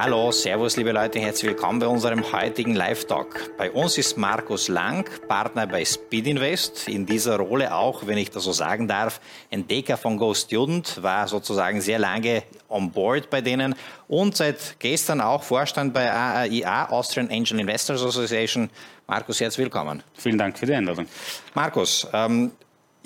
Hallo, 0.00 0.30
Servus, 0.30 0.76
liebe 0.76 0.92
Leute, 0.92 1.18
herzlich 1.18 1.50
willkommen 1.50 1.80
bei 1.80 1.88
unserem 1.88 2.32
heutigen 2.32 2.76
Live-Talk. 2.76 3.56
Bei 3.58 3.68
uns 3.68 3.98
ist 3.98 4.16
Markus 4.16 4.68
Lang, 4.68 5.10
Partner 5.26 5.66
bei 5.66 5.84
Speed 5.84 6.28
Invest. 6.28 6.86
In 6.86 7.04
dieser 7.04 7.36
Rolle 7.38 7.74
auch, 7.74 8.06
wenn 8.06 8.16
ich 8.16 8.30
das 8.30 8.44
so 8.44 8.52
sagen 8.52 8.86
darf, 8.86 9.20
Entdecker 9.50 9.96
von 9.96 10.16
Go 10.16 10.34
Student, 10.34 11.02
war 11.02 11.26
sozusagen 11.26 11.80
sehr 11.80 11.98
lange 11.98 12.44
on 12.68 12.92
board 12.92 13.28
bei 13.28 13.40
denen 13.40 13.74
und 14.06 14.36
seit 14.36 14.78
gestern 14.78 15.20
auch 15.20 15.42
Vorstand 15.42 15.92
bei 15.92 16.12
AAIA, 16.12 16.90
Austrian 16.90 17.28
Angel 17.28 17.58
Investors 17.58 18.00
Association. 18.00 18.70
Markus, 19.08 19.40
herzlich 19.40 19.64
willkommen. 19.64 20.04
Vielen 20.14 20.38
Dank 20.38 20.56
für 20.56 20.66
die 20.66 20.74
Einladung. 20.74 21.08
Markus, 21.54 22.06
ähm, 22.12 22.52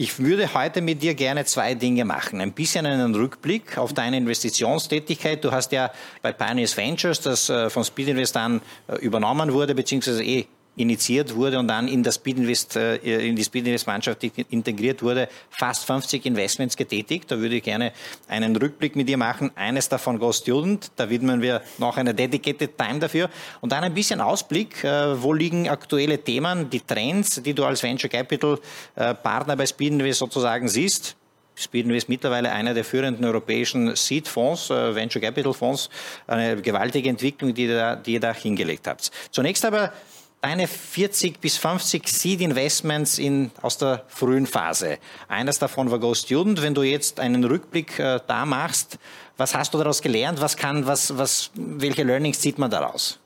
ich 0.03 0.19
würde 0.19 0.53
heute 0.53 0.80
mit 0.80 1.00
dir 1.00 1.14
gerne 1.14 1.45
zwei 1.45 1.75
Dinge 1.75 2.05
machen. 2.05 2.41
Ein 2.41 2.51
bisschen 2.51 2.87
einen 2.87 3.14
Rückblick 3.14 3.79
auf 3.79 3.93
deine 3.93 4.16
Investitionstätigkeit. 4.16 5.45
Du 5.45 5.52
hast 5.52 5.70
ja 5.70 5.92
bei 6.23 6.33
Pioneers 6.33 6.77
Ventures, 6.77 7.20
das 7.20 7.48
äh, 7.48 7.70
von 7.70 7.84
Speed 7.84 8.09
Invest 8.09 8.37
an 8.37 8.61
äh, 8.88 8.97
übernommen 8.97 9.52
wurde, 9.52 9.77
beziehungsweise 9.77 10.25
eh 10.25 10.47
initiiert 10.77 11.35
wurde 11.35 11.59
und 11.59 11.69
dann 11.69 11.87
in, 11.87 12.03
das 12.03 12.15
Speedinvest, 12.17 12.77
äh, 12.77 12.97
in 12.97 13.37
die 13.37 13.45
Speedinvest-Mannschaft 13.45 14.25
integriert 14.25 15.03
wurde, 15.03 15.29
fast 15.51 15.85
50 15.85 16.25
Investments 16.25 16.77
getätigt. 16.77 17.31
Da 17.31 17.39
würde 17.39 17.57
ich 17.57 17.62
gerne 17.62 17.93
einen 18.29 18.57
Rückblick 18.57 18.97
mit 18.97 19.09
dir 19.09 19.19
machen. 19.19 19.51
Eines 19.55 19.89
davon 19.89 20.19
Go 20.19 20.33
Student, 20.33 20.91
da 20.97 21.11
widmen 21.11 21.43
wir 21.43 21.62
noch 21.79 21.97
eine 21.98 22.15
dedicated 22.15 22.79
Time 22.79 23.01
dafür. 23.01 23.29
Und 23.61 23.73
dann 23.73 23.85
ein 23.85 23.93
bisschen 23.93 24.21
Ausblick, 24.21 24.83
äh, 24.83 25.23
wo 25.23 25.35
liegen 25.35 25.69
aktuelle 25.69 26.19
Themen, 26.19 26.71
die 26.71 26.81
Trends, 26.81 27.43
die 27.43 27.53
du 27.53 27.65
als 27.65 27.83
Venture 27.83 28.09
Capital 28.09 28.59
äh, 28.95 29.15
Partner 29.15 29.57
bei 29.57 29.67
Speedinvest 29.67 30.20
sozusagen 30.20 30.69
siehst. 30.69 31.17
Speedinvest 31.55 32.09
mittlerweile 32.09 32.51
einer 32.51 32.73
der 32.73 32.83
führenden 32.83 33.27
europäischen 33.27 33.95
Seed-Fonds, 33.95 34.70
Venture 34.70 35.20
Capital 35.20 35.53
Fonds, 35.53 35.91
eine 36.27 36.61
gewaltige 36.62 37.11
Entwicklung, 37.11 37.53
die 37.53 37.64
ihr 37.64 37.77
da, 37.77 37.95
die 37.95 38.14
ihr 38.14 38.20
da 38.20 38.33
hingelegt 38.33 38.86
habt. 38.86 39.11
Zunächst 39.31 39.62
aber 39.67 39.92
deine 40.43 40.67
40 40.67 41.41
bis 41.41 41.57
50 41.57 42.07
Seed-Investments 42.07 43.21
aus 43.62 43.79
der 43.79 44.05
frühen 44.09 44.47
Phase. 44.47 44.98
Eines 45.29 45.61
davon 45.61 45.91
war 45.91 46.01
Go 46.01 46.15
Student. 46.15 46.61
Wenn 46.61 46.75
du 46.75 46.83
jetzt 46.83 47.21
einen 47.21 47.45
Rückblick 47.45 47.98
äh, 47.98 48.21
da 48.27 48.45
machst, 48.45 48.98
was 49.37 49.55
hast 49.55 49.73
du 49.73 49.79
daraus 49.79 50.03
gelernt? 50.03 50.41
Was 50.41 50.57
kann, 50.57 50.85
was, 50.85 51.17
was, 51.17 51.53
welche 51.55 52.03
Learnings 52.03 52.41
zieht 52.41 52.59
man 52.59 52.70
daraus? 52.70 53.20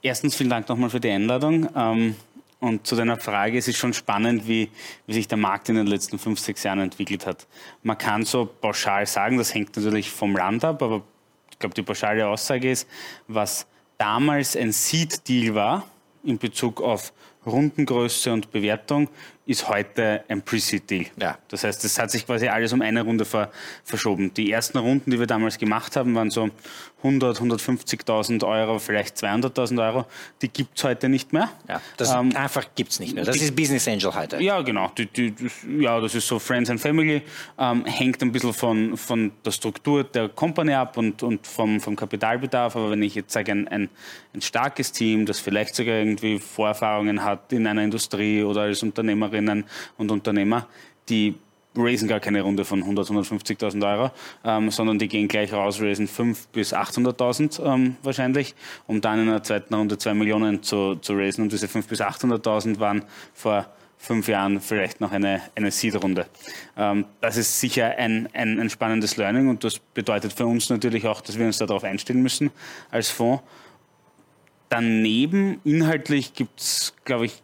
Erstens 0.00 0.34
vielen 0.34 0.50
Dank 0.50 0.68
nochmal 0.68 0.88
für 0.88 0.98
die 0.98 1.10
Einladung. 1.10 1.68
Ähm, 1.76 2.16
und 2.58 2.86
zu 2.86 2.96
deiner 2.96 3.18
Frage, 3.18 3.58
es 3.58 3.68
ist 3.68 3.76
schon 3.76 3.92
spannend, 3.92 4.48
wie, 4.48 4.70
wie 5.06 5.12
sich 5.12 5.28
der 5.28 5.36
Markt 5.36 5.68
in 5.68 5.74
den 5.74 5.86
letzten 5.86 6.18
fünf, 6.18 6.40
sechs 6.40 6.62
Jahren 6.62 6.80
entwickelt 6.80 7.26
hat. 7.26 7.46
Man 7.82 7.98
kann 7.98 8.24
so 8.24 8.46
pauschal 8.46 9.04
sagen, 9.06 9.36
das 9.36 9.52
hängt 9.52 9.76
natürlich 9.76 10.10
vom 10.10 10.36
Land 10.36 10.64
ab, 10.64 10.80
aber 10.80 11.02
ich 11.50 11.58
glaube, 11.58 11.74
die 11.74 11.82
pauschale 11.82 12.26
Aussage 12.26 12.70
ist, 12.70 12.88
was 13.28 13.66
damals 14.02 14.56
ein 14.56 14.72
Seed-Deal 14.72 15.54
war 15.54 15.86
in 16.24 16.36
Bezug 16.36 16.80
auf 16.80 17.12
Rundengröße 17.46 18.32
und 18.32 18.50
Bewertung, 18.50 19.08
ist 19.44 19.68
heute 19.68 20.24
ein 20.28 20.42
Pre-Seed-Deal. 20.42 21.06
Ja. 21.20 21.38
Das 21.48 21.64
heißt, 21.64 21.84
es 21.84 21.98
hat 21.98 22.10
sich 22.10 22.26
quasi 22.26 22.46
alles 22.48 22.72
um 22.72 22.80
eine 22.80 23.02
Runde 23.02 23.24
ver 23.24 23.50
verschoben. 23.84 24.32
Die 24.34 24.52
ersten 24.52 24.78
Runden, 24.78 25.10
die 25.10 25.18
wir 25.18 25.26
damals 25.26 25.58
gemacht 25.58 25.96
haben, 25.96 26.14
waren 26.14 26.30
so 26.30 26.50
100, 27.02 27.40
150.000 27.40 28.46
Euro, 28.46 28.78
vielleicht 28.78 29.16
200.000 29.16 29.84
Euro. 29.84 30.06
Die 30.40 30.48
gibt 30.48 30.78
es 30.78 30.84
heute 30.84 31.08
nicht 31.08 31.32
mehr. 31.32 31.50
Ja, 31.68 31.80
das 31.96 32.12
ähm, 32.12 32.34
einfach 32.36 32.66
gibt 32.76 32.92
es 32.92 33.00
nicht 33.00 33.14
mehr. 33.14 33.24
Das 33.24 33.36
die, 33.36 33.44
ist 33.44 33.56
Business 33.56 33.88
Angel 33.88 34.14
heute. 34.14 34.40
Ja, 34.40 34.62
genau. 34.62 34.90
Die, 34.96 35.06
die, 35.06 35.34
das, 35.34 35.52
ja, 35.78 36.00
das 36.00 36.14
ist 36.14 36.28
so 36.28 36.38
Friends 36.38 36.70
and 36.70 36.80
Family. 36.80 37.22
Ähm, 37.58 37.84
hängt 37.84 38.22
ein 38.22 38.30
bisschen 38.30 38.52
von, 38.52 38.96
von 38.96 39.32
der 39.44 39.50
Struktur 39.50 40.04
der 40.04 40.28
Company 40.28 40.74
ab 40.74 40.96
und, 40.96 41.22
und 41.24 41.46
vom, 41.46 41.80
vom 41.80 41.96
Kapitalbedarf. 41.96 42.76
Aber 42.76 42.92
wenn 42.92 43.02
ich 43.02 43.16
jetzt 43.16 43.32
sage, 43.32 43.50
ein, 43.50 43.66
ein, 43.66 43.88
ein 44.32 44.40
starkes 44.40 44.92
Team, 44.92 45.26
das 45.26 45.40
vielleicht 45.40 45.74
sogar 45.74 45.96
irgendwie 45.96 46.38
Vorerfahrungen 46.38 47.24
hat 47.24 47.52
in 47.52 47.66
einer 47.66 47.82
Industrie 47.82 48.44
oder 48.44 48.62
als 48.62 48.82
Unternehmerinnen 49.32 49.64
und 49.96 50.10
Unternehmer, 50.10 50.66
die 51.08 51.34
raisen 51.74 52.06
gar 52.06 52.20
keine 52.20 52.42
Runde 52.42 52.64
von 52.66 52.80
100, 52.82 53.08
150.000 53.08 53.90
Euro, 53.90 54.10
ähm, 54.44 54.70
sondern 54.70 54.98
die 54.98 55.08
gehen 55.08 55.26
gleich 55.26 55.52
raus, 55.52 55.80
raisen 55.80 56.06
5 56.06 56.48
bis 56.48 56.74
800.000 56.74 57.64
ähm, 57.64 57.96
wahrscheinlich, 58.02 58.54
um 58.86 59.00
dann 59.00 59.20
in 59.20 59.26
der 59.28 59.42
zweiten 59.42 59.72
Runde 59.72 59.96
2 59.96 60.14
Millionen 60.14 60.62
zu, 60.62 60.96
zu 60.96 61.14
raisen. 61.14 61.44
Und 61.44 61.52
diese 61.52 61.68
5 61.68 61.86
bis 61.88 62.02
800.000 62.02 62.78
waren 62.78 63.04
vor 63.32 63.66
fünf 63.96 64.28
Jahren 64.28 64.60
vielleicht 64.60 65.00
noch 65.00 65.12
eine, 65.12 65.40
eine 65.54 65.70
Seed-Runde. 65.70 66.26
Ähm, 66.76 67.06
das 67.22 67.38
ist 67.38 67.58
sicher 67.58 67.96
ein, 67.96 68.28
ein, 68.34 68.60
ein 68.60 68.68
spannendes 68.68 69.16
Learning 69.16 69.48
und 69.48 69.64
das 69.64 69.78
bedeutet 69.78 70.34
für 70.34 70.44
uns 70.44 70.68
natürlich 70.68 71.06
auch, 71.06 71.22
dass 71.22 71.38
wir 71.38 71.46
uns 71.46 71.56
darauf 71.56 71.84
einstellen 71.84 72.20
müssen 72.20 72.50
als 72.90 73.08
Fonds. 73.08 73.42
Daneben 74.68 75.60
inhaltlich 75.64 76.34
gibt 76.34 76.60
es, 76.60 76.94
glaube 77.04 77.26
ich, 77.26 77.42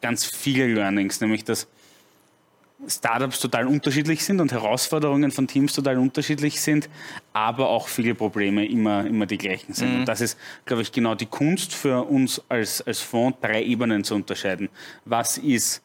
ganz 0.00 0.24
viele 0.24 0.66
Learnings, 0.66 1.20
nämlich 1.20 1.44
dass 1.44 1.66
Startups 2.86 3.40
total 3.40 3.66
unterschiedlich 3.66 4.24
sind 4.24 4.40
und 4.40 4.52
Herausforderungen 4.52 5.32
von 5.32 5.48
Teams 5.48 5.72
total 5.72 5.98
unterschiedlich 5.98 6.60
sind, 6.60 6.88
aber 7.32 7.68
auch 7.68 7.88
viele 7.88 8.14
Probleme 8.14 8.64
immer, 8.66 9.04
immer 9.04 9.26
die 9.26 9.38
gleichen 9.38 9.72
sind. 9.72 9.92
Mhm. 9.92 9.98
Und 10.00 10.04
das 10.06 10.20
ist, 10.20 10.38
glaube 10.64 10.82
ich, 10.82 10.92
genau 10.92 11.16
die 11.16 11.26
Kunst 11.26 11.74
für 11.74 12.04
uns 12.04 12.40
als, 12.48 12.80
als 12.82 13.00
Fonds, 13.00 13.38
drei 13.40 13.64
Ebenen 13.64 14.04
zu 14.04 14.14
unterscheiden. 14.14 14.68
Was 15.04 15.38
ist 15.38 15.82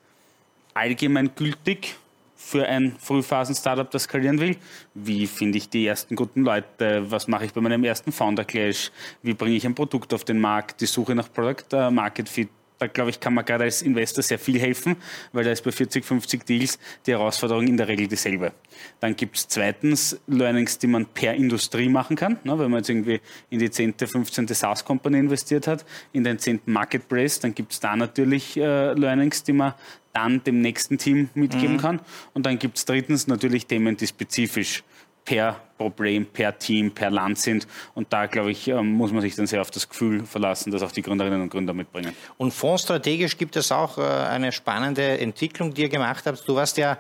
allgemeingültig 0.76 1.96
für 2.36 2.68
ein 2.68 2.96
Frühphasen-Startup, 3.00 3.90
das 3.90 4.04
skalieren 4.04 4.40
will? 4.40 4.58
Wie 4.94 5.26
finde 5.26 5.58
ich 5.58 5.70
die 5.70 5.88
ersten 5.88 6.16
guten 6.16 6.44
Leute? 6.44 7.10
Was 7.10 7.28
mache 7.28 7.46
ich 7.46 7.54
bei 7.54 7.62
meinem 7.62 7.84
ersten 7.84 8.12
Founder-Clash? 8.12 8.92
Wie 9.24 9.34
bringe 9.34 9.56
ich 9.56 9.66
ein 9.66 9.74
Produkt 9.74 10.14
auf 10.14 10.26
den 10.26 10.40
Markt? 10.40 10.82
Die 10.82 10.86
Suche 10.86 11.16
nach 11.16 11.32
Product-Market-Fit 11.32 12.50
da 12.84 12.88
glaube 12.88 13.10
ich, 13.10 13.20
kann 13.20 13.34
man 13.34 13.46
gerade 13.46 13.64
als 13.64 13.82
Investor 13.82 14.24
sehr 14.24 14.40
viel 14.40 14.60
helfen, 14.60 14.98
weil 15.32 15.44
da 15.44 15.52
ist 15.52 15.64
bei 15.64 15.72
40, 15.72 16.04
50 16.04 16.46
Deals 16.46 16.78
die 17.06 17.12
Herausforderung 17.12 17.68
in 17.68 17.78
der 17.78 17.88
Regel 17.88 18.08
dieselbe. 18.08 18.52
Dann 19.00 19.16
gibt 19.16 19.38
es 19.38 19.48
zweitens 19.48 20.20
Learnings, 20.28 20.78
die 20.80 20.88
man 20.88 21.06
per 21.06 21.34
Industrie 21.34 21.90
machen 21.90 22.16
kann. 22.16 22.38
Ne? 22.44 22.60
Wenn 22.60 22.70
man 22.70 22.80
jetzt 22.80 22.90
irgendwie 22.90 23.22
in 23.50 23.60
die 23.60 23.72
10., 23.72 23.96
15. 23.98 24.48
SaaS-Company 24.48 25.20
investiert 25.20 25.68
hat, 25.68 25.86
in 26.12 26.24
den 26.24 26.40
10. 26.40 26.62
Marketplace, 26.66 27.40
dann 27.40 27.56
gibt 27.56 27.72
es 27.72 27.80
da 27.80 27.96
natürlich 27.96 28.58
äh, 28.58 28.94
Learnings, 28.94 29.44
die 29.44 29.54
man 29.54 29.74
dann 30.12 30.44
dem 30.44 30.60
nächsten 30.60 30.98
Team 30.98 31.30
mitgeben 31.34 31.78
mhm. 31.78 31.82
kann. 31.82 32.00
Und 32.34 32.46
dann 32.46 32.60
gibt 32.60 32.78
es 32.78 32.86
drittens 32.86 33.28
natürlich 33.28 33.66
Themen, 33.66 33.98
die 33.98 34.08
spezifisch 34.08 34.84
per 35.26 35.60
Problem, 35.78 36.26
per 36.26 36.58
Team, 36.58 36.92
per 36.92 37.10
Land 37.10 37.40
sind. 37.40 37.68
Und 37.94 38.12
da, 38.14 38.26
glaube 38.28 38.52
ich, 38.52 38.68
ähm, 38.68 38.92
muss 38.94 39.12
man 39.12 39.22
sich 39.22 39.36
dann 39.36 39.48
sehr 39.48 39.62
auf 39.62 39.72
das 39.72 39.90
Gefühl 39.90 40.26
verlassen, 40.26 40.72
das 40.72 40.82
auch 40.82 40.92
die 40.92 41.02
Gründerinnen 41.02 41.42
und 41.42 41.50
Gründer 41.50 41.74
mitbringen. 41.74 42.16
Und 42.38 42.54
fondsstrategisch 42.54 43.38
gibt 43.38 43.56
es 43.56 43.72
auch 43.72 43.98
äh, 43.98 44.02
eine 44.02 44.52
spannende 44.52 45.20
Entwicklung, 45.20 45.74
die 45.74 45.82
ihr 45.82 45.90
gemacht 45.90 46.26
habt. 46.26 46.48
Du 46.48 46.56
warst 46.56 46.78
ja 46.78 46.98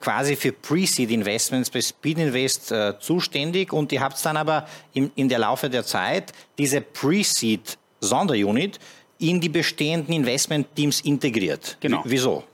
quasi 0.00 0.36
für 0.36 0.52
Pre-Seed 0.52 1.10
Investments 1.10 1.70
bei 1.70 1.80
Speed 1.80 2.18
Invest 2.18 2.72
äh, 2.72 2.98
zuständig 2.98 3.72
und 3.72 3.92
ihr 3.92 4.00
habt 4.00 4.22
dann 4.24 4.36
aber 4.36 4.66
in 4.92 5.28
der 5.28 5.38
Laufe 5.38 5.70
der 5.70 5.84
Zeit 5.84 6.32
diese 6.58 6.80
Pre-Seed 6.80 7.78
Sonderunit 8.00 8.78
in 9.18 9.40
die 9.40 9.48
bestehenden 9.48 10.14
Investment-Teams 10.14 11.00
integriert. 11.00 11.76
Genau. 11.80 12.02
Wieso? 12.04 12.44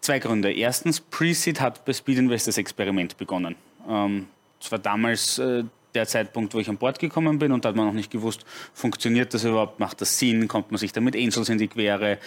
Zwei 0.00 0.18
Gründe. 0.18 0.52
Erstens, 0.52 1.00
Pre-Seed 1.00 1.60
hat 1.60 1.84
bei 1.84 1.92
Speed 1.92 2.18
Invest 2.18 2.46
das 2.46 2.58
Experiment 2.58 3.16
begonnen. 3.16 3.56
Ähm, 3.88 4.26
das 4.60 4.72
war 4.72 4.78
damals 4.78 5.38
äh, 5.38 5.64
der 5.96 6.06
Zeitpunkt, 6.06 6.54
wo 6.54 6.60
ich 6.60 6.68
an 6.68 6.76
Bord 6.76 6.98
gekommen 6.98 7.38
bin 7.38 7.50
und 7.52 7.64
da 7.64 7.70
hat 7.70 7.76
man 7.76 7.86
noch 7.86 7.94
nicht 7.94 8.10
gewusst, 8.10 8.44
funktioniert 8.74 9.32
das 9.32 9.44
überhaupt, 9.44 9.80
macht 9.80 10.00
das 10.00 10.18
Sinn, 10.18 10.46
kommt 10.46 10.70
man 10.70 10.78
sich 10.78 10.92
da 10.92 11.00
mit 11.00 11.16
Angels 11.16 11.48
in 11.48 11.58
die 11.58 11.68
Quere, 11.68 12.12
äh, 12.12 12.18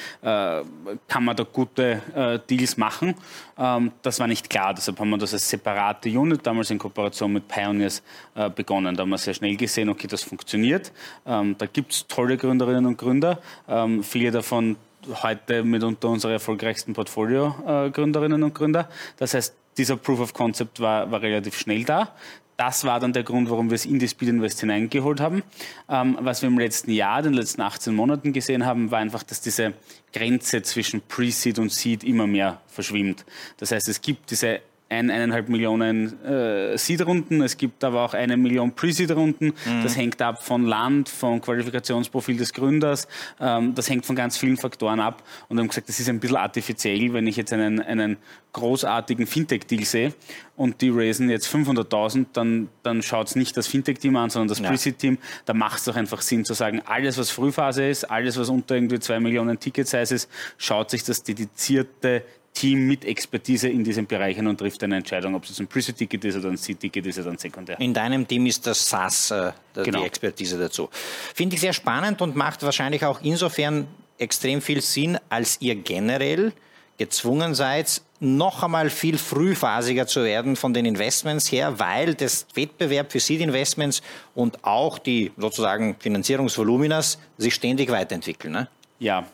kann 1.08 1.24
man 1.24 1.36
da 1.36 1.44
gute 1.44 2.02
äh, 2.16 2.40
Deals 2.50 2.78
machen. 2.78 3.14
Ähm, 3.58 3.92
das 4.02 4.20
war 4.20 4.28
nicht 4.28 4.50
klar, 4.50 4.74
deshalb 4.74 5.00
haben 5.00 5.12
wir 5.12 5.18
das 5.18 5.34
als 5.34 5.48
separate 5.48 6.10
Unit 6.10 6.46
damals 6.46 6.72
in 6.72 6.80
Kooperation 6.80 7.32
mit 7.32 7.48
Pioneers 7.48 8.02
äh, 8.36 8.50
begonnen. 8.50 8.96
Da 8.96 9.04
haben 9.04 9.10
wir 9.10 9.18
sehr 9.20 9.36
schnell 9.36 9.56
gesehen, 9.56 9.90
okay, 9.90 10.08
das 10.08 10.24
funktioniert. 10.24 10.92
Ähm, 11.26 11.56
da 11.58 11.68
gibt 11.68 11.94
es 11.94 12.08
tolle 12.08 12.38
Gründerinnen 12.38 12.88
und 12.88 12.98
Gründer, 12.98 13.40
ähm, 13.68 14.04
viele 14.04 14.32
davon 14.32 14.78
heute 15.24 15.64
mitunter 15.64 16.10
unsere 16.10 16.34
erfolgreichsten 16.34 16.94
Portfolio-Gründerinnen 16.94 18.44
und 18.44 18.54
Gründer. 18.54 18.90
Das 19.18 19.34
heißt, 19.34 19.56
dieser 19.80 19.98
Proof 19.98 20.20
of 20.20 20.34
Concept 20.34 20.80
war, 20.80 21.10
war 21.10 21.22
relativ 21.22 21.58
schnell 21.58 21.84
da. 21.84 22.14
Das 22.58 22.84
war 22.84 23.00
dann 23.00 23.14
der 23.14 23.24
Grund, 23.24 23.50
warum 23.50 23.70
wir 23.70 23.76
es 23.76 23.86
in 23.86 24.00
die 24.00 24.08
Speed 24.10 24.28
Invest 24.28 24.60
hineingeholt 24.60 25.22
haben. 25.22 25.44
Ähm, 25.90 26.18
was 26.20 26.42
wir 26.42 26.50
im 26.50 26.60
letzten 26.60 26.92
Jahr, 26.92 27.22
den 27.22 27.34
letzten 27.34 27.62
18 27.62 27.96
Monaten 27.96 28.34
gesehen 28.34 28.66
haben, 28.66 28.92
war 28.92 29.00
einfach, 29.00 29.24
dass 29.24 29.40
diese 29.40 29.74
Grenze 30.12 30.62
zwischen 30.62 31.02
Pre-Seed 31.02 31.58
und 31.58 31.72
Seed 31.72 32.04
immer 32.04 32.28
mehr 32.28 32.60
verschwimmt. 32.68 33.24
Das 33.58 33.72
heißt, 33.72 33.88
es 33.88 34.02
gibt 34.02 34.30
diese 34.30 34.60
ein, 34.90 35.12
eineinhalb 35.12 35.50
Millionen 35.50 36.24
äh, 36.26 36.76
Seed-Runden, 36.78 37.42
es 37.44 37.58
gibt 37.58 37.84
aber 37.84 38.04
auch 38.04 38.16
eine 38.16 38.38
Million 38.38 38.74
Pre-Seed-Runden. 38.74 39.46
Mhm. 39.48 39.84
Das 39.84 39.96
hängt 39.96 40.20
ab 40.22 40.44
von 40.44 40.66
Land, 40.66 41.10
vom 41.10 41.40
Qualifikationsprofil 41.42 42.38
des 42.38 42.54
Gründers. 42.54 43.08
Ähm, 43.40 43.76
das 43.76 43.88
hängt 43.90 44.08
von 44.08 44.16
ganz 44.16 44.38
vielen 44.38 44.58
Faktoren 44.58 45.00
ab. 45.00 45.24
Und 45.48 45.58
wir 45.58 45.62
haben 45.62 45.70
gesagt, 45.70 45.90
das 45.90 46.00
ist 46.00 46.10
ein 46.10 46.20
bisschen 46.20 46.38
artifiziell, 46.38 47.14
wenn 47.14 47.28
ich 47.28 47.38
jetzt 47.38 47.54
einen, 47.54 47.80
einen 47.82 48.18
großartigen 48.54 49.28
Fintech-Deal 49.28 49.86
sehe 49.86 50.14
und 50.56 50.82
die 50.82 50.90
raisen 50.90 51.30
jetzt 51.30 51.48
500.000, 51.54 52.26
dann, 52.34 52.70
dann 52.82 53.04
schaut 53.04 53.28
es 53.28 53.36
nicht 53.36 53.56
das 53.56 53.68
Fintech-Team 53.68 54.16
an, 54.16 54.32
sondern 54.32 54.48
das 54.48 54.60
Pre-Seed-Team. 54.60 55.20
Da 55.46 55.54
macht 55.54 55.78
es 55.78 55.86
doch 55.86 55.96
einfach 55.96 56.22
Sinn 56.22 56.46
zu 56.46 56.56
sagen, 56.56 56.82
alles, 56.86 57.20
was 57.20 57.30
Frühphase 57.30 57.88
ist, 57.88 58.10
alles, 58.10 58.40
was 58.40 58.50
unter 58.50 58.74
irgendwie 58.74 59.00
zwei 59.00 59.20
Millionen 59.20 59.60
Ticket-Size 59.60 60.16
ist, 60.16 60.30
schaut 60.58 60.90
sich 60.90 61.04
das 61.04 61.22
dedizierte 61.22 62.24
Team 62.60 62.88
mit 62.88 63.06
Expertise 63.06 63.70
in 63.70 63.86
diesen 63.86 64.06
Bereichen 64.06 64.46
und 64.46 64.58
trifft 64.58 64.84
eine 64.84 64.98
Entscheidung, 64.98 65.34
ob 65.34 65.46
es 65.46 65.60
ein 65.60 65.68
Pre-Ticket 65.68 66.26
ist 66.26 66.36
oder 66.36 66.50
ein 66.50 66.58
Seed-Ticket 66.58 67.06
ist 67.06 67.20
oder 67.20 67.32
ein 67.32 67.38
Sekundär. 67.38 67.80
In 67.80 67.94
deinem 67.94 68.28
Team 68.28 68.46
ist 68.48 68.68
das 68.68 68.90
SaaS 68.90 69.32
äh, 69.32 69.54
genau. 69.76 70.00
die 70.00 70.06
Expertise 70.06 70.60
dazu. 70.60 70.90
Finde 71.34 71.56
ich 71.56 71.62
sehr 71.62 71.72
spannend 71.72 72.22
und 72.22 72.36
macht 72.36 72.62
wahrscheinlich 72.64 73.06
auch 73.06 73.22
insofern 73.24 73.88
extrem 74.18 74.62
viel 74.62 74.82
Sinn, 74.82 75.18
als 75.30 75.62
ihr 75.62 75.76
generell 75.76 76.52
gezwungen 76.98 77.56
seid, 77.56 78.02
noch 78.20 78.62
einmal 78.62 78.90
viel 78.90 79.18
frühphasiger 79.18 80.06
zu 80.06 80.26
werden 80.26 80.58
von 80.58 80.74
den 80.74 80.86
Investments 80.86 81.50
her, 81.50 81.80
weil 81.80 82.14
das 82.14 82.46
Wettbewerb 82.56 83.14
für 83.14 83.22
Seed 83.22 83.40
Investments 83.40 84.02
und 84.36 84.66
auch 84.66 85.00
die 85.00 85.32
sozusagen 85.38 85.96
Finanzierungsvoluminas 85.98 87.20
sich 87.38 87.56
ständig 87.56 87.90
weiterentwickeln. 87.90 88.52
Ne? 88.52 88.68
Ja, 89.00 89.26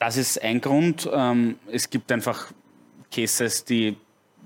das 0.00 0.16
ist 0.16 0.42
ein 0.42 0.60
Grund. 0.60 1.08
Ähm, 1.12 1.56
es 1.70 1.88
gibt 1.88 2.10
einfach 2.10 2.50
Cases, 3.12 3.64
die 3.64 3.96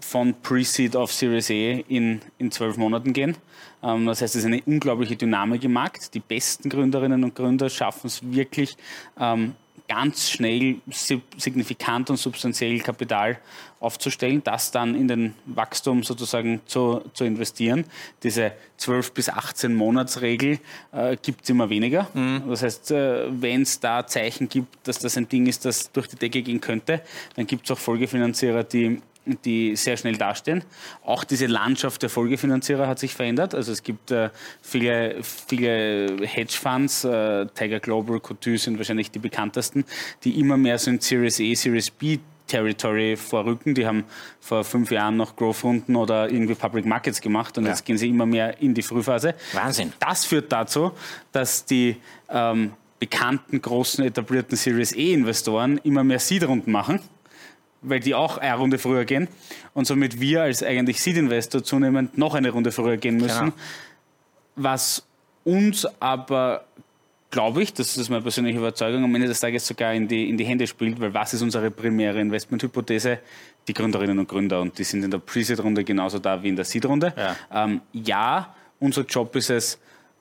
von 0.00 0.34
Pre-Seed 0.34 0.96
auf 0.96 1.12
Series 1.12 1.48
E 1.48 1.84
in, 1.88 2.20
in 2.36 2.50
zwölf 2.50 2.76
Monaten 2.76 3.12
gehen. 3.14 3.36
Ähm, 3.82 4.04
das 4.04 4.20
heißt, 4.20 4.34
es 4.34 4.40
ist 4.40 4.46
eine 4.46 4.62
unglaubliche 4.66 5.16
Dynamik 5.16 5.64
im 5.64 5.72
Markt. 5.72 6.12
Die 6.12 6.20
besten 6.20 6.68
Gründerinnen 6.68 7.22
und 7.24 7.34
Gründer 7.34 7.70
schaffen 7.70 8.08
es 8.08 8.20
wirklich, 8.22 8.76
ähm, 9.18 9.54
ganz 9.88 10.30
schnell 10.30 10.76
signifikant 11.36 12.08
und 12.10 12.16
substanziell 12.16 12.78
Kapital 12.80 13.38
aufzustellen, 13.80 14.42
das 14.42 14.70
dann 14.70 14.94
in 14.94 15.08
den 15.08 15.34
Wachstum 15.44 16.02
sozusagen 16.02 16.62
zu, 16.64 17.02
zu 17.12 17.24
investieren. 17.24 17.84
Diese 18.22 18.52
12 18.78 19.12
bis 19.12 19.28
18 19.28 19.74
Monatsregel 19.74 20.58
äh, 20.92 21.16
gibt 21.20 21.44
es 21.44 21.50
immer 21.50 21.68
weniger. 21.68 22.08
Mhm. 22.14 22.44
Das 22.48 22.62
heißt, 22.62 22.92
äh, 22.92 23.26
wenn 23.28 23.62
es 23.62 23.78
da 23.78 24.06
Zeichen 24.06 24.48
gibt, 24.48 24.88
dass 24.88 25.00
das 25.00 25.18
ein 25.18 25.28
Ding 25.28 25.46
ist, 25.46 25.66
das 25.66 25.92
durch 25.92 26.08
die 26.08 26.16
Decke 26.16 26.42
gehen 26.42 26.62
könnte, 26.62 27.02
dann 27.36 27.46
gibt 27.46 27.64
es 27.66 27.70
auch 27.70 27.78
Folgefinanzierer, 27.78 28.64
die 28.64 29.02
die 29.44 29.76
sehr 29.76 29.96
schnell 29.96 30.16
dastehen. 30.16 30.64
Auch 31.04 31.24
diese 31.24 31.46
Landschaft 31.46 32.02
der 32.02 32.10
Folgefinanzierer 32.10 32.86
hat 32.86 32.98
sich 32.98 33.14
verändert. 33.14 33.54
Also 33.54 33.72
es 33.72 33.82
gibt 33.82 34.10
äh, 34.10 34.30
viele, 34.62 35.22
viele 35.22 36.26
Hedgefonds, 36.26 37.04
äh, 37.04 37.46
Tiger 37.54 37.80
Global, 37.80 38.20
Cotu 38.20 38.56
sind 38.56 38.78
wahrscheinlich 38.78 39.10
die 39.10 39.18
bekanntesten, 39.18 39.84
die 40.24 40.38
immer 40.38 40.56
mehr 40.56 40.78
so 40.78 40.90
in 40.90 41.00
Series 41.00 41.40
A, 41.40 41.54
Series 41.54 41.90
B 41.90 42.18
Territory 42.46 43.16
vorrücken. 43.16 43.74
Die 43.74 43.86
haben 43.86 44.04
vor 44.40 44.64
fünf 44.64 44.90
Jahren 44.90 45.16
noch 45.16 45.36
Growth-Runden 45.36 45.96
oder 45.96 46.30
irgendwie 46.30 46.54
Public 46.54 46.84
Markets 46.84 47.20
gemacht 47.20 47.56
und 47.56 47.64
ja. 47.64 47.70
jetzt 47.70 47.84
gehen 47.84 47.96
sie 47.96 48.08
immer 48.10 48.26
mehr 48.26 48.60
in 48.60 48.74
die 48.74 48.82
Frühphase. 48.82 49.34
Wahnsinn. 49.52 49.92
Das 49.98 50.26
führt 50.26 50.52
dazu, 50.52 50.92
dass 51.32 51.64
die 51.64 51.96
ähm, 52.28 52.72
bekannten, 52.98 53.60
großen, 53.60 54.04
etablierten 54.04 54.56
Series 54.56 54.92
E-Investoren 54.92 55.78
immer 55.78 56.04
mehr 56.04 56.18
Seed-Runden 56.18 56.70
machen 56.70 57.00
weil 57.84 58.00
die 58.00 58.14
auch 58.14 58.38
eine 58.38 58.56
Runde 58.56 58.78
früher 58.78 59.04
gehen 59.04 59.28
und 59.74 59.86
somit 59.86 60.20
wir 60.20 60.42
als 60.42 60.62
eigentlich 60.62 61.00
Seed-Investor 61.00 61.62
zunehmend 61.62 62.18
noch 62.18 62.34
eine 62.34 62.50
Runde 62.50 62.72
früher 62.72 62.96
gehen 62.96 63.16
müssen. 63.16 63.46
Genau. 63.46 63.52
Was 64.56 65.04
uns 65.44 65.86
aber, 66.00 66.64
glaube 67.30 67.62
ich, 67.62 67.74
das 67.74 67.96
ist 67.96 68.08
meine 68.08 68.22
persönliche 68.22 68.58
Überzeugung, 68.58 69.04
am 69.04 69.14
Ende 69.14 69.28
des 69.28 69.40
Tages 69.40 69.66
sogar 69.66 69.92
in 69.92 70.08
die, 70.08 70.28
in 70.28 70.36
die 70.36 70.44
Hände 70.44 70.66
spielt, 70.66 71.00
weil 71.00 71.12
was 71.12 71.34
ist 71.34 71.42
unsere 71.42 71.70
primäre 71.70 72.20
Investmenthypothese? 72.20 73.18
Die 73.66 73.74
Gründerinnen 73.74 74.18
und 74.18 74.28
Gründer 74.28 74.60
und 74.60 74.78
die 74.78 74.84
sind 74.84 75.04
in 75.04 75.10
der 75.10 75.18
Pre-Seed-Runde 75.18 75.84
genauso 75.84 76.18
da 76.18 76.42
wie 76.42 76.48
in 76.48 76.56
der 76.56 76.64
Seed-Runde. 76.64 77.14
Ja. 77.16 77.64
Ähm, 77.64 77.80
ja, 77.92 78.54
unser 78.78 79.02
Job 79.02 79.34
ist 79.36 79.50
es, 79.50 79.78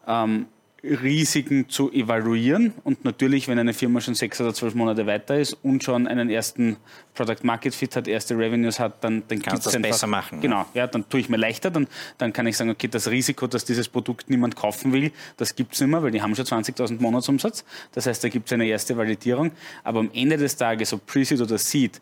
ähm, 0.07 0.48
Risiken 0.83 1.69
zu 1.69 1.91
evaluieren. 1.91 2.74
Und 2.83 3.06
natürlich, 3.06 3.47
wenn 3.47 3.57
eine 3.57 3.74
Firma 3.74 4.01
schon 4.01 4.15
sechs 4.15 4.41
oder 4.41 4.53
zwölf 4.53 4.75
Monate 4.75 5.06
weiter 5.07 5.39
ist 5.39 5.53
und 5.63 5.83
schon 5.83 6.07
einen 6.07 6.30
ersten 6.30 6.75
Product 7.13 7.38
Market 7.44 7.74
Fit 7.74 7.95
hat, 7.95 8.07
erste 8.07 8.38
Revenues 8.38 8.80
hat, 8.80 9.01
dann, 9.03 9.24
dann 9.30 9.41
kannst 9.41 9.65
du 9.65 9.69
das 9.69 9.75
einfach, 9.75 9.91
besser 9.91 10.07
machen. 10.07 10.41
Genau, 10.41 10.65
ja. 10.74 10.81
ja, 10.81 10.88
dann 10.88 11.07
tue 11.07 11.21
ich 11.21 11.30
mir 11.30 11.38
leichter. 11.38 11.71
Dann, 11.71 11.88
dann 12.18 12.33
kann 12.33 12.47
ich 12.47 12.57
sagen, 12.57 12.69
okay, 12.69 12.89
das 12.89 13.09
Risiko, 13.09 13.47
dass 13.47 13.63
dieses 13.63 13.88
Produkt 13.88 14.30
niemand 14.30 14.57
kaufen 14.57 14.91
will, 14.91 15.12
das 15.38 15.56
gibt 15.56 15.74
es 15.74 15.80
nicht 15.80 15.89
mehr, 15.89 16.03
weil 16.03 16.12
die 16.12 16.21
haben 16.21 16.35
schon 16.35 16.45
20.000 16.45 17.01
Monatsumsatz. 17.01 17.63
Das 17.94 18.06
heißt, 18.06 18.21
da 18.24 18.27
gibt 18.27 18.47
es 18.47 18.53
eine 18.53 18.65
erste 18.65 18.97
Validierung. 18.97 19.51
Aber 19.85 20.01
am 20.01 20.12
Ende 20.13 20.35
des 20.38 20.57
Tages, 20.57 20.91
ob 20.91 21.06
Pre-Seed 21.06 21.39
oder 21.39 21.57
Seed, 21.57 22.01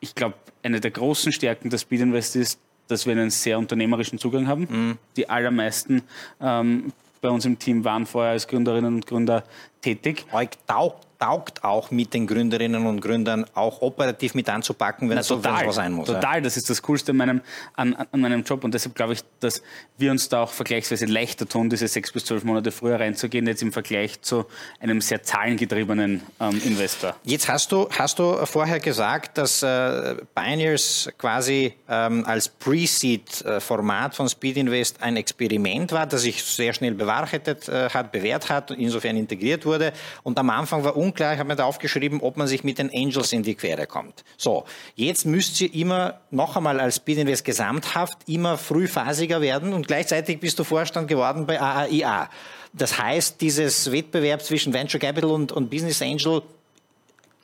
ich 0.00 0.14
glaube, 0.14 0.36
eine 0.62 0.80
der 0.80 0.90
großen 0.90 1.32
Stärken 1.32 1.68
des 1.68 1.82
Speed 1.82 2.00
Invest 2.00 2.36
ist, 2.36 2.58
dass 2.88 3.04
wir 3.04 3.12
einen 3.12 3.30
sehr 3.30 3.58
unternehmerischen 3.58 4.18
Zugang 4.18 4.46
haben. 4.46 4.68
Mhm. 4.70 4.98
Die 5.16 5.28
allermeisten 5.28 6.02
ähm, 6.40 6.92
bei 7.26 7.32
uns 7.32 7.44
im 7.44 7.58
Team 7.58 7.84
waren 7.84 8.06
vorher 8.06 8.30
als 8.30 8.46
Gründerinnen 8.46 8.94
und 8.94 9.06
Gründer 9.06 9.42
tätig. 9.82 10.26
Euch 10.32 10.50
taugt 10.68 11.05
taugt 11.18 11.64
auch 11.64 11.90
mit 11.90 12.14
den 12.14 12.26
Gründerinnen 12.26 12.86
und 12.86 13.00
Gründern 13.00 13.46
auch 13.54 13.82
operativ 13.82 14.34
mit 14.34 14.48
anzupacken, 14.48 15.08
wenn 15.08 15.18
es 15.18 15.28
so 15.28 15.40
sein 15.40 15.92
muss. 15.92 16.06
Total, 16.06 16.36
ja. 16.36 16.40
das 16.40 16.56
ist 16.56 16.70
das 16.70 16.82
Coolste 16.82 17.12
an 17.12 17.16
meinem, 17.16 17.40
an, 17.74 17.94
an 17.94 18.20
meinem 18.20 18.42
Job 18.44 18.64
und 18.64 18.74
deshalb 18.74 18.94
glaube 18.94 19.14
ich, 19.14 19.20
dass 19.40 19.62
wir 19.98 20.10
uns 20.10 20.28
da 20.28 20.42
auch 20.42 20.50
vergleichsweise 20.50 21.06
leichter 21.06 21.48
tun, 21.48 21.70
diese 21.70 21.88
sechs 21.88 22.12
bis 22.12 22.24
zwölf 22.24 22.44
Monate 22.44 22.70
früher 22.70 23.00
reinzugehen, 23.00 23.46
jetzt 23.46 23.62
im 23.62 23.72
Vergleich 23.72 24.20
zu 24.22 24.46
einem 24.80 25.00
sehr 25.00 25.22
zahlengetriebenen 25.22 26.22
ähm, 26.40 26.62
Investor. 26.64 27.16
Jetzt 27.24 27.48
hast 27.48 27.72
du, 27.72 27.88
hast 27.90 28.18
du 28.18 28.44
vorher 28.46 28.80
gesagt, 28.80 29.38
dass 29.38 29.62
äh, 29.62 30.16
Pioneers 30.34 31.10
quasi 31.18 31.74
ähm, 31.88 32.24
als 32.26 32.48
Pre-Seed-Format 32.48 34.14
von 34.14 34.28
Speed 34.28 34.56
Invest 34.56 35.02
ein 35.02 35.16
Experiment 35.16 35.92
war, 35.92 36.06
das 36.06 36.22
sich 36.22 36.42
sehr 36.42 36.72
schnell 36.72 36.94
bewahrheitet 36.94 37.68
äh, 37.68 37.88
hat, 37.90 38.12
bewährt 38.12 38.48
hat, 38.50 38.70
insofern 38.70 39.16
integriert 39.16 39.64
wurde 39.64 39.92
und 40.22 40.38
am 40.38 40.50
Anfang 40.50 40.84
war 40.84 40.96
unklar, 41.06 41.34
ich 41.34 41.38
habe 41.38 41.48
mir 41.48 41.56
da 41.56 41.64
aufgeschrieben, 41.64 42.20
ob 42.20 42.36
man 42.36 42.46
sich 42.46 42.64
mit 42.64 42.78
den 42.78 42.90
Angels 42.92 43.32
in 43.32 43.42
die 43.42 43.54
Quere 43.54 43.86
kommt. 43.86 44.24
So, 44.36 44.64
jetzt 44.94 45.26
müsst 45.26 45.60
ihr 45.60 45.72
immer 45.74 46.20
noch 46.30 46.56
einmal 46.56 46.80
als 46.80 46.96
Speedinvest 46.96 47.44
gesamthaft 47.44 48.18
immer 48.26 48.58
frühphasiger 48.58 49.40
werden 49.40 49.72
und 49.72 49.86
gleichzeitig 49.86 50.40
bist 50.40 50.58
du 50.58 50.64
Vorstand 50.64 51.08
geworden 51.08 51.46
bei 51.46 51.60
AAIA. 51.60 52.28
Das 52.72 52.98
heißt, 52.98 53.40
dieses 53.40 53.90
Wettbewerb 53.90 54.42
zwischen 54.42 54.72
Venture 54.72 55.00
Capital 55.00 55.30
und, 55.30 55.52
und 55.52 55.70
Business 55.70 56.02
Angel 56.02 56.42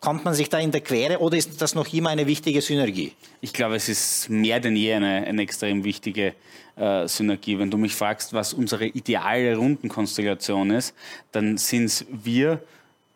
Kommt 0.02 0.24
man 0.24 0.34
sich 0.34 0.48
da 0.48 0.58
in 0.58 0.72
der 0.72 0.80
Quere 0.80 1.20
oder 1.20 1.36
ist 1.36 1.62
das 1.62 1.76
noch 1.76 1.92
immer 1.92 2.10
eine 2.10 2.26
wichtige 2.26 2.60
Synergie? 2.60 3.12
Ich 3.40 3.52
glaube, 3.52 3.76
es 3.76 3.88
ist 3.88 4.28
mehr 4.28 4.58
denn 4.58 4.74
je 4.74 4.94
eine, 4.94 5.24
eine 5.24 5.42
extrem 5.42 5.84
wichtige 5.84 6.34
äh, 6.74 7.06
Synergie. 7.06 7.56
Wenn 7.60 7.70
du 7.70 7.78
mich 7.78 7.94
fragst, 7.94 8.32
was 8.32 8.52
unsere 8.52 8.86
ideale 8.86 9.54
Rundenkonstellation 9.54 10.72
ist, 10.72 10.92
dann 11.30 11.56
sind 11.56 11.84
es 11.84 12.04
wir 12.10 12.60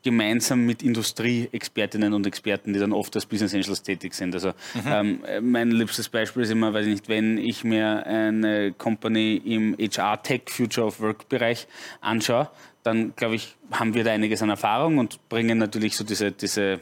gemeinsam 0.06 0.64
mit 0.64 0.84
Industrieexpertinnen 0.84 2.14
und 2.14 2.28
Experten, 2.28 2.72
die 2.72 2.78
dann 2.78 2.92
oft 2.92 3.16
als 3.16 3.26
Business 3.26 3.52
Angels 3.52 3.82
tätig 3.82 4.14
sind. 4.14 4.32
Also 4.34 4.50
mhm. 4.74 5.20
ähm, 5.24 5.50
mein 5.50 5.72
liebstes 5.72 6.08
Beispiel 6.08 6.44
ist 6.44 6.50
immer, 6.50 6.72
weiß 6.72 6.86
ich 6.86 6.92
nicht, 6.92 7.08
wenn 7.08 7.38
ich 7.38 7.64
mir 7.64 8.06
eine 8.06 8.72
Company 8.72 9.42
im 9.44 9.76
HR 9.78 10.22
Tech 10.22 10.42
Future 10.46 10.86
of 10.86 11.00
Work 11.00 11.28
Bereich 11.28 11.66
anschaue, 12.00 12.48
dann 12.84 13.14
glaube 13.16 13.34
ich, 13.34 13.56
haben 13.72 13.94
wir 13.94 14.04
da 14.04 14.12
einiges 14.12 14.42
an 14.42 14.50
Erfahrung 14.50 14.98
und 14.98 15.28
bringen 15.28 15.58
natürlich 15.58 15.96
so 15.96 16.04
diese, 16.04 16.30
diese 16.30 16.78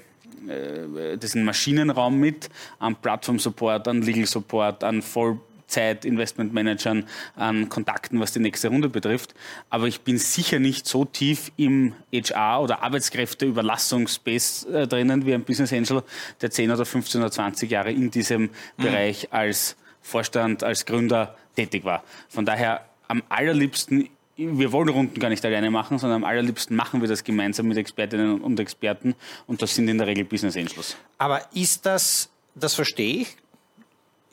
äh, 0.47 1.17
diesen 1.17 1.45
Maschinenraum 1.45 2.21
mit 2.21 2.51
an 2.79 2.97
Plattform 2.97 3.39
Support, 3.39 3.89
an 3.89 4.03
Legal 4.03 4.27
Support, 4.27 4.85
an 4.85 5.01
Voll 5.01 5.39
Zeit, 5.75 6.05
Investmentmanagern, 6.05 7.07
an 7.37 7.69
Kontakten, 7.69 8.21
was 8.21 8.33
die 8.33 8.41
nächste 8.41 8.69
Runde 8.69 8.89
betrifft. 8.89 9.35
Aber 9.71 9.87
ich 9.87 10.03
bin 10.03 10.19
sicher 10.19 10.59
nicht 10.59 10.87
so 10.87 11.05
tief 11.05 11.53
im 11.57 11.95
HR- 12.13 12.63
oder 12.63 12.83
Arbeitskräfteüberlassungsspace 12.83 14.65
äh, 14.65 14.87
drinnen 14.87 15.27
wie 15.27 15.35
ein 15.35 15.45
Business 15.45 15.73
Angel, 15.73 16.03
der 16.41 16.51
10 16.51 16.71
oder 16.71 16.85
15 16.85 17.21
oder 17.21 17.31
20 17.31 17.71
Jahre 17.71 17.91
in 17.91 18.11
diesem 18.11 18.43
mhm. 18.43 18.51
Bereich 18.77 19.33
als 19.33 19.77
Vorstand, 20.01 20.63
als 20.63 20.87
Gründer 20.87 21.35
tätig 21.57 21.85
war. 21.85 22.05
Von 22.29 22.45
daher 22.45 22.85
am 23.09 23.23
allerliebsten 23.29 24.09
wir 24.37 24.73
wollen 24.73 24.89
Runden 24.89 25.21
gar 25.21 25.29
nicht 25.29 25.45
alleine 25.45 25.71
machen, 25.71 25.99
sondern 25.99 26.23
am 26.23 26.25
allerliebsten 26.25 26.77
machen 26.77 27.01
wir 27.01 27.09
das 27.09 27.23
gemeinsam 27.23 27.69
mit 27.69 27.77
Expertinnen 27.77 28.41
und 28.41 28.59
Experten 28.59 29.15
und 29.47 29.63
das 29.63 29.77
sind 29.77 29.89
in 29.89 29.97
der 29.97 30.09
Regel 30.09 30.25
Business 30.25 30.57
Angels. 30.57 30.97
Aber 31.19 31.43
ist 31.55 31.87
das, 31.87 32.31
das 32.57 32.75
verstehe 32.75 33.23
ich, 33.23 33.37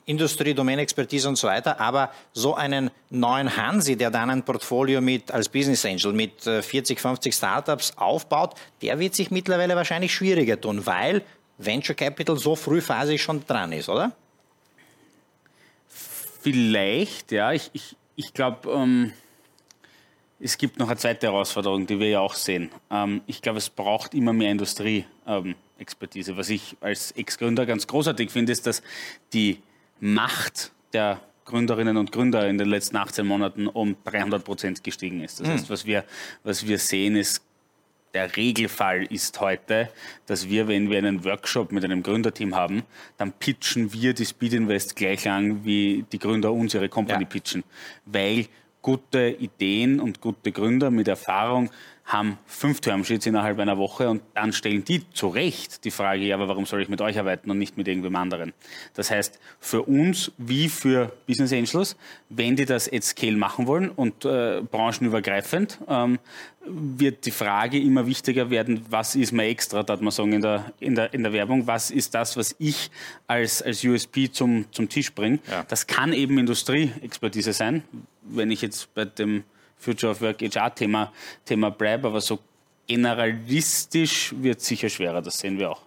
Industrie, 0.04 0.54
Domänexpertise 0.54 1.28
und 1.28 1.36
so 1.36 1.48
weiter, 1.48 1.80
aber 1.80 2.10
so 2.32 2.54
einen 2.54 2.90
neuen 3.10 3.56
Hansi, 3.56 3.96
der 3.96 4.10
dann 4.10 4.30
ein 4.30 4.44
Portfolio 4.44 5.00
mit 5.00 5.30
als 5.30 5.48
Business 5.48 5.84
Angel 5.84 6.12
mit 6.12 6.42
40, 6.42 6.98
äh, 6.98 7.00
50 7.00 7.34
Startups 7.34 7.92
aufbaut, 7.96 8.54
der 8.82 8.98
wird 8.98 9.14
sich 9.14 9.30
mittlerweile 9.30 9.76
wahrscheinlich 9.76 10.12
schwieriger 10.12 10.60
tun, 10.60 10.86
weil 10.86 11.22
Venture 11.58 11.94
Capital 11.94 12.36
so 12.36 12.56
frühphasig 12.56 13.22
schon 13.22 13.44
dran 13.46 13.72
ist, 13.72 13.88
oder? 13.88 14.12
Vielleicht, 15.88 17.30
ja. 17.30 17.52
Ich, 17.52 17.70
ich, 17.72 17.96
ich 18.16 18.34
glaube, 18.34 18.68
ähm, 18.70 19.12
es 20.40 20.58
gibt 20.58 20.78
noch 20.80 20.88
eine 20.88 20.96
zweite 20.96 21.28
Herausforderung, 21.28 21.86
die 21.86 22.00
wir 22.00 22.08
ja 22.08 22.20
auch 22.20 22.34
sehen. 22.34 22.70
Ähm, 22.90 23.20
ich 23.28 23.42
glaube, 23.42 23.58
es 23.58 23.70
braucht 23.70 24.12
immer 24.12 24.32
mehr 24.32 24.50
Industrie-Expertise. 24.50 26.32
Ähm, 26.32 26.36
Was 26.36 26.48
ich 26.48 26.76
als 26.80 27.12
Ex-Gründer 27.12 27.64
ganz 27.64 27.86
großartig 27.86 28.30
finde, 28.30 28.50
ist, 28.50 28.66
dass 28.66 28.82
die 29.32 29.62
Macht 30.02 30.72
der 30.92 31.20
Gründerinnen 31.44 31.96
und 31.96 32.12
Gründer 32.12 32.48
in 32.48 32.58
den 32.58 32.68
letzten 32.68 32.96
18 32.96 33.26
Monaten 33.26 33.66
um 33.68 33.96
300 34.04 34.44
Prozent 34.44 34.84
gestiegen 34.84 35.22
ist. 35.22 35.40
Das 35.40 35.46
mhm. 35.46 35.52
heißt, 35.52 35.70
was 35.70 35.86
wir, 35.86 36.04
was 36.42 36.66
wir 36.66 36.78
sehen, 36.78 37.16
ist 37.16 37.42
der 38.14 38.36
Regelfall 38.36 39.04
ist 39.04 39.40
heute, 39.40 39.88
dass 40.26 40.48
wir, 40.48 40.68
wenn 40.68 40.90
wir 40.90 40.98
einen 40.98 41.24
Workshop 41.24 41.72
mit 41.72 41.84
einem 41.84 42.02
Gründerteam 42.02 42.54
haben, 42.54 42.82
dann 43.16 43.32
pitchen 43.32 43.92
wir 43.92 44.12
die 44.12 44.26
Speed 44.26 44.52
Invest 44.52 44.96
gleich 44.96 45.24
lang, 45.24 45.64
wie 45.64 46.04
die 46.12 46.18
Gründer 46.18 46.52
uns 46.52 46.74
ihre 46.74 46.88
Company 46.88 47.22
ja. 47.22 47.28
pitchen. 47.28 47.64
Weil 48.04 48.48
gute 48.82 49.30
Ideen 49.30 50.00
und 50.00 50.20
gute 50.20 50.52
Gründer 50.52 50.90
mit 50.90 51.08
Erfahrung 51.08 51.70
haben 52.04 52.36
fünf 52.46 52.80
Termsheets 52.80 53.26
innerhalb 53.26 53.58
einer 53.58 53.78
Woche 53.78 54.10
und 54.10 54.22
dann 54.34 54.52
stellen 54.52 54.84
die 54.84 55.08
zu 55.12 55.28
Recht 55.28 55.84
die 55.84 55.90
Frage, 55.90 56.24
ja, 56.24 56.34
aber 56.34 56.48
warum 56.48 56.66
soll 56.66 56.82
ich 56.82 56.88
mit 56.88 57.00
euch 57.00 57.18
arbeiten 57.18 57.50
und 57.50 57.58
nicht 57.58 57.76
mit 57.76 57.86
irgendwem 57.86 58.16
anderen? 58.16 58.52
Das 58.94 59.10
heißt, 59.10 59.38
für 59.60 59.82
uns 59.82 60.32
wie 60.36 60.68
für 60.68 61.12
Business 61.26 61.52
Angels, 61.52 61.96
wenn 62.28 62.56
die 62.56 62.64
das 62.64 62.92
at 62.92 63.04
scale 63.04 63.36
machen 63.36 63.66
wollen 63.66 63.88
und 63.88 64.24
äh, 64.24 64.62
branchenübergreifend, 64.62 65.78
ähm, 65.88 66.18
wird 66.64 67.24
die 67.26 67.30
Frage 67.30 67.80
immer 67.80 68.06
wichtiger 68.06 68.50
werden, 68.50 68.84
was 68.90 69.14
ist 69.14 69.32
mein 69.32 69.46
Extra, 69.46 69.82
da 69.82 69.94
hat 69.94 70.02
man 70.02 70.10
sagen 70.10 70.32
in 70.32 70.42
der, 70.42 70.72
in 70.80 70.94
der, 70.94 71.14
in 71.14 71.22
der 71.22 71.32
Werbung, 71.32 71.66
was 71.66 71.90
ist 71.90 72.14
das, 72.14 72.36
was 72.36 72.54
ich 72.58 72.90
als, 73.26 73.62
als 73.62 73.84
USP 73.84 74.30
zum, 74.30 74.66
zum 74.70 74.88
Tisch 74.88 75.12
bringe. 75.12 75.38
Ja. 75.50 75.64
Das 75.68 75.86
kann 75.86 76.12
eben 76.12 76.38
Industrieexpertise 76.38 77.52
sein, 77.52 77.84
wenn 78.22 78.50
ich 78.50 78.62
jetzt 78.62 78.92
bei 78.94 79.04
dem 79.04 79.44
Future 79.78 80.12
of 80.12 80.20
Work 80.20 80.40
HR-Thema 80.42 81.12
Thema 81.44 81.70
bleibe, 81.70 82.08
aber 82.08 82.20
so 82.20 82.38
generalistisch 82.86 84.34
wird 84.36 84.60
es 84.60 84.66
sicher 84.66 84.88
schwerer, 84.88 85.22
das 85.22 85.38
sehen 85.38 85.58
wir 85.58 85.70
auch. 85.70 85.82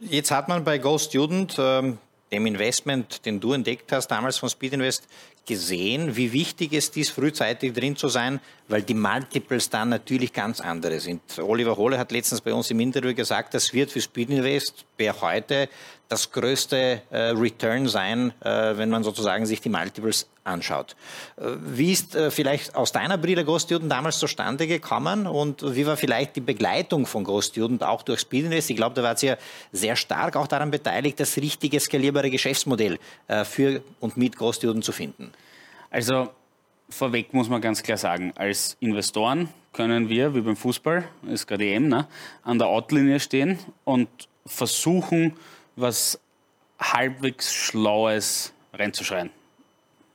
Jetzt 0.00 0.30
hat 0.30 0.48
man 0.48 0.64
bei 0.64 0.78
Go 0.78 0.96
Student, 0.98 1.56
ähm, 1.58 1.98
dem 2.30 2.46
Investment, 2.46 3.24
den 3.24 3.40
du 3.40 3.52
entdeckt 3.52 3.90
hast, 3.92 4.08
damals 4.08 4.38
von 4.38 4.48
Speed 4.48 4.74
Invest, 4.74 5.08
gesehen, 5.46 6.14
wie 6.14 6.32
wichtig 6.32 6.74
es 6.74 6.90
ist, 6.90 7.10
frühzeitig 7.10 7.72
drin 7.72 7.96
zu 7.96 8.08
sein, 8.08 8.38
weil 8.68 8.82
die 8.82 8.94
Multiples 8.94 9.70
dann 9.70 9.88
natürlich 9.88 10.32
ganz 10.32 10.60
andere 10.60 11.00
sind. 11.00 11.22
Oliver 11.38 11.76
Hohle 11.76 11.98
hat 11.98 12.12
letztens 12.12 12.42
bei 12.42 12.52
uns 12.52 12.70
im 12.70 12.78
Interview 12.80 13.14
gesagt, 13.14 13.54
das 13.54 13.72
wird 13.72 13.90
für 13.90 14.00
Speed 14.00 14.28
Invest 14.28 14.84
per 14.98 15.18
heute 15.22 15.70
das 16.08 16.32
größte 16.32 17.02
äh, 17.10 17.18
Return 17.18 17.86
sein, 17.86 18.32
äh, 18.40 18.76
wenn 18.76 18.88
man 18.88 19.04
sozusagen 19.04 19.44
sich 19.44 19.60
die 19.60 19.68
Multiples 19.68 20.26
anschaut. 20.42 20.96
Äh, 21.36 21.50
wie 21.60 21.92
ist 21.92 22.14
äh, 22.14 22.30
vielleicht 22.30 22.74
aus 22.74 22.92
deiner 22.92 23.18
Brille 23.18 23.44
Großstudent 23.44 23.92
damals 23.92 24.18
zustande 24.18 24.66
gekommen 24.66 25.26
und 25.26 25.62
wie 25.74 25.86
war 25.86 25.96
vielleicht 25.96 26.36
die 26.36 26.40
Begleitung 26.40 27.04
von 27.04 27.24
Großstudent 27.24 27.82
auch 27.82 28.02
durch 28.02 28.20
Speed 28.20 28.46
Invest? 28.46 28.70
Ich 28.70 28.76
glaube, 28.76 28.94
da 28.94 29.02
wart 29.02 29.22
ihr 29.22 29.36
sehr 29.72 29.96
stark 29.96 30.36
auch 30.36 30.46
daran 30.46 30.70
beteiligt, 30.70 31.20
das 31.20 31.36
richtige 31.36 31.78
skalierbare 31.78 32.30
Geschäftsmodell 32.30 32.98
äh, 33.26 33.44
für 33.44 33.82
und 34.00 34.16
mit 34.16 34.36
Großstudent 34.36 34.84
zu 34.84 34.92
finden. 34.92 35.30
Also 35.90 36.30
vorweg 36.88 37.34
muss 37.34 37.50
man 37.50 37.60
ganz 37.60 37.82
klar 37.82 37.98
sagen, 37.98 38.32
als 38.34 38.78
Investoren 38.80 39.50
können 39.74 40.08
wir, 40.08 40.34
wie 40.34 40.40
beim 40.40 40.56
Fußball, 40.56 41.04
ist 41.30 41.46
gerade 41.46 41.66
EM, 41.66 41.88
ne, 41.88 42.06
an 42.42 42.58
der 42.58 42.68
Outlinie 42.68 43.20
stehen 43.20 43.58
und 43.84 44.08
versuchen, 44.46 45.34
was 45.80 46.18
halbwegs 46.78 47.52
Schlaues 47.52 48.52
reinzuschreien. 48.72 49.30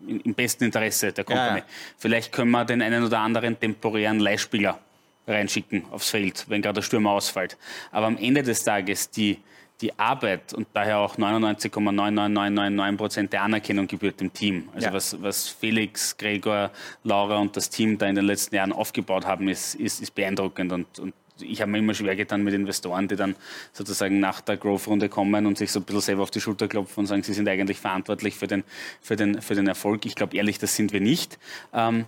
Im 0.05 0.33
besten 0.33 0.65
Interesse 0.65 1.13
der 1.13 1.23
Company. 1.23 1.47
Ja, 1.47 1.57
ja. 1.57 1.63
Vielleicht 1.97 2.31
können 2.31 2.51
wir 2.51 2.65
den 2.65 2.81
einen 2.81 3.03
oder 3.03 3.19
anderen 3.19 3.57
temporären 3.57 4.19
Leihspieler 4.19 4.79
reinschicken 5.25 5.85
aufs 5.91 6.09
Feld, 6.09 6.45
wenn 6.49 6.61
gerade 6.61 6.75
der 6.75 6.81
Stürmer 6.81 7.11
ausfällt. 7.11 7.57
Aber 7.91 8.07
am 8.07 8.17
Ende 8.17 8.43
des 8.43 8.63
Tages 8.63 9.09
die 9.09 9.39
die 9.81 9.97
Arbeit 9.99 10.53
und 10.53 10.67
daher 10.73 10.99
auch 10.99 11.17
99,99999 11.17 12.97
Prozent 12.97 13.33
der 13.33 13.43
Anerkennung 13.43 13.85
gebührt 13.85 14.19
dem 14.19 14.31
Team. 14.31 14.69
Also 14.73 14.87
ja. 14.87 14.93
was, 14.93 15.21
was 15.21 15.49
Felix, 15.49 16.15
Gregor, 16.17 16.71
Laura 17.03 17.37
und 17.37 17.55
das 17.57 17.69
Team 17.69 17.97
da 17.97 18.07
in 18.07 18.15
den 18.15 18.25
letzten 18.25 18.55
Jahren 18.55 18.71
aufgebaut 18.71 19.25
haben, 19.25 19.49
ist, 19.49 19.75
ist, 19.75 20.01
ist 20.01 20.15
beeindruckend 20.15 20.71
und, 20.71 20.99
und 20.99 21.13
ich 21.39 21.61
habe 21.61 21.71
mir 21.71 21.79
immer 21.79 21.93
schwer 21.93 22.15
getan 22.15 22.43
mit 22.43 22.53
Investoren, 22.53 23.07
die 23.07 23.15
dann 23.15 23.35
sozusagen 23.71 24.19
nach 24.19 24.41
der 24.41 24.57
Growth-Runde 24.57 25.09
kommen 25.09 25.45
und 25.45 25.57
sich 25.57 25.71
so 25.71 25.79
ein 25.79 25.83
bisschen 25.83 26.01
selber 26.01 26.23
auf 26.23 26.31
die 26.31 26.41
Schulter 26.41 26.67
klopfen 26.67 27.01
und 27.01 27.07
sagen, 27.07 27.23
sie 27.23 27.33
sind 27.33 27.47
eigentlich 27.47 27.79
verantwortlich 27.79 28.35
für 28.35 28.47
den, 28.47 28.63
für 29.01 29.15
den, 29.15 29.41
für 29.41 29.55
den 29.55 29.67
Erfolg. 29.67 30.05
Ich 30.05 30.15
glaube 30.15 30.35
ehrlich, 30.37 30.59
das 30.59 30.75
sind 30.75 30.93
wir 30.93 31.01
nicht. 31.01 31.39
Ähm, 31.73 32.05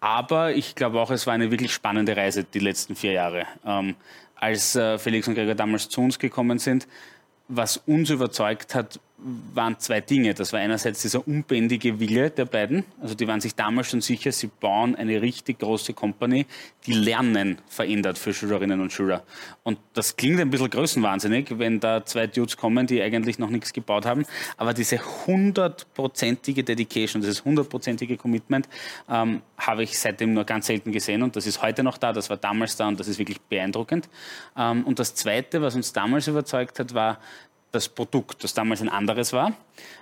aber 0.00 0.54
ich 0.54 0.74
glaube 0.74 1.00
auch, 1.00 1.10
es 1.10 1.26
war 1.26 1.34
eine 1.34 1.50
wirklich 1.50 1.72
spannende 1.72 2.16
Reise 2.16 2.44
die 2.44 2.58
letzten 2.58 2.96
vier 2.96 3.12
Jahre. 3.12 3.46
Ähm, 3.64 3.94
als 4.34 4.74
äh, 4.74 4.98
Felix 4.98 5.28
und 5.28 5.34
Gregor 5.34 5.54
damals 5.54 5.88
zu 5.88 6.00
uns 6.00 6.18
gekommen 6.18 6.58
sind, 6.58 6.88
was 7.46 7.76
uns 7.76 8.10
überzeugt 8.10 8.74
hat, 8.74 8.98
waren 9.54 9.78
zwei 9.78 10.00
Dinge. 10.00 10.34
Das 10.34 10.52
war 10.52 10.60
einerseits 10.60 11.02
dieser 11.02 11.26
unbändige 11.26 12.00
Wille 12.00 12.30
der 12.30 12.44
beiden. 12.44 12.84
Also 13.00 13.14
die 13.14 13.26
waren 13.28 13.40
sich 13.40 13.54
damals 13.54 13.88
schon 13.88 14.00
sicher, 14.00 14.32
sie 14.32 14.48
bauen 14.48 14.96
eine 14.96 15.22
richtig 15.22 15.60
große 15.60 15.94
Company, 15.94 16.46
die 16.86 16.92
Lernen 16.92 17.58
verändert 17.68 18.18
für 18.18 18.34
Schülerinnen 18.34 18.80
und 18.80 18.92
Schüler. 18.92 19.22
Und 19.62 19.78
das 19.92 20.16
klingt 20.16 20.40
ein 20.40 20.50
bisschen 20.50 20.70
größenwahnsinnig, 20.70 21.58
wenn 21.58 21.80
da 21.80 22.04
zwei 22.04 22.26
Dudes 22.26 22.56
kommen, 22.56 22.86
die 22.86 23.00
eigentlich 23.02 23.38
noch 23.38 23.50
nichts 23.50 23.72
gebaut 23.72 24.06
haben. 24.06 24.24
Aber 24.56 24.74
diese 24.74 24.98
hundertprozentige 25.26 26.64
Dedication, 26.64 27.22
dieses 27.22 27.44
hundertprozentige 27.44 28.16
Commitment 28.16 28.68
ähm, 29.08 29.42
habe 29.56 29.84
ich 29.84 29.98
seitdem 29.98 30.34
nur 30.34 30.44
ganz 30.44 30.66
selten 30.66 30.90
gesehen. 30.92 31.22
Und 31.22 31.36
das 31.36 31.46
ist 31.46 31.62
heute 31.62 31.82
noch 31.82 31.98
da, 31.98 32.12
das 32.12 32.30
war 32.30 32.36
damals 32.36 32.76
da 32.76 32.88
und 32.88 32.98
das 32.98 33.08
ist 33.08 33.18
wirklich 33.18 33.40
beeindruckend. 33.40 34.08
Ähm, 34.56 34.84
und 34.84 34.98
das 34.98 35.14
Zweite, 35.14 35.62
was 35.62 35.76
uns 35.76 35.92
damals 35.92 36.26
überzeugt 36.26 36.78
hat, 36.78 36.94
war, 36.94 37.18
das 37.72 37.88
Produkt, 37.88 38.44
das 38.44 38.54
damals 38.54 38.80
ein 38.80 38.88
anderes 38.88 39.32
war. 39.32 39.56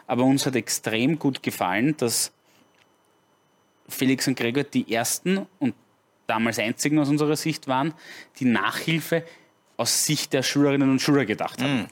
Aber 0.06 0.24
uns 0.24 0.44
hat 0.44 0.56
extrem 0.56 1.18
gut 1.18 1.42
gefallen, 1.42 1.96
dass 1.96 2.32
Felix 3.88 4.28
und 4.28 4.36
Gregor 4.36 4.64
die 4.64 4.92
ersten 4.92 5.46
und 5.58 5.74
damals 6.26 6.58
einzigen 6.58 6.98
aus 6.98 7.08
unserer 7.08 7.36
Sicht 7.36 7.66
waren, 7.68 7.94
die 8.38 8.44
Nachhilfe 8.44 9.24
aus 9.76 10.04
Sicht 10.04 10.32
der 10.32 10.42
Schülerinnen 10.42 10.90
und 10.90 11.00
Schüler 11.00 11.24
gedacht 11.24 11.62
haben. 11.62 11.82
Mm. 11.82 11.86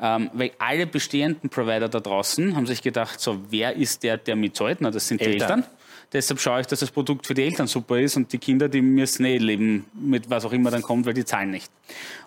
Ähm, 0.00 0.30
weil 0.34 0.52
alle 0.58 0.86
bestehenden 0.86 1.48
Provider 1.48 1.88
da 1.88 2.00
draußen 2.00 2.54
haben 2.54 2.66
sich 2.66 2.82
gedacht, 2.82 3.18
so 3.18 3.40
wer 3.50 3.76
ist 3.76 4.02
der, 4.02 4.18
der 4.18 4.36
mitzahlt? 4.36 4.80
Na, 4.80 4.90
das 4.90 5.08
sind 5.08 5.20
Eltern. 5.20 5.36
die 5.38 5.42
Eltern. 5.42 5.64
Deshalb 6.12 6.40
schaue 6.40 6.60
ich, 6.60 6.66
dass 6.66 6.80
das 6.80 6.90
Produkt 6.90 7.26
für 7.26 7.34
die 7.34 7.42
Eltern 7.44 7.68
super 7.68 7.98
ist 8.00 8.16
und 8.16 8.32
die 8.32 8.38
Kinder, 8.38 8.68
die 8.68 8.82
müssen 8.82 9.24
eh 9.24 9.38
leben 9.38 9.86
mit 9.94 10.28
was 10.28 10.44
auch 10.44 10.52
immer 10.52 10.70
dann 10.70 10.82
kommt, 10.82 11.06
weil 11.06 11.14
die 11.14 11.24
zahlen 11.24 11.50
nicht. 11.50 11.70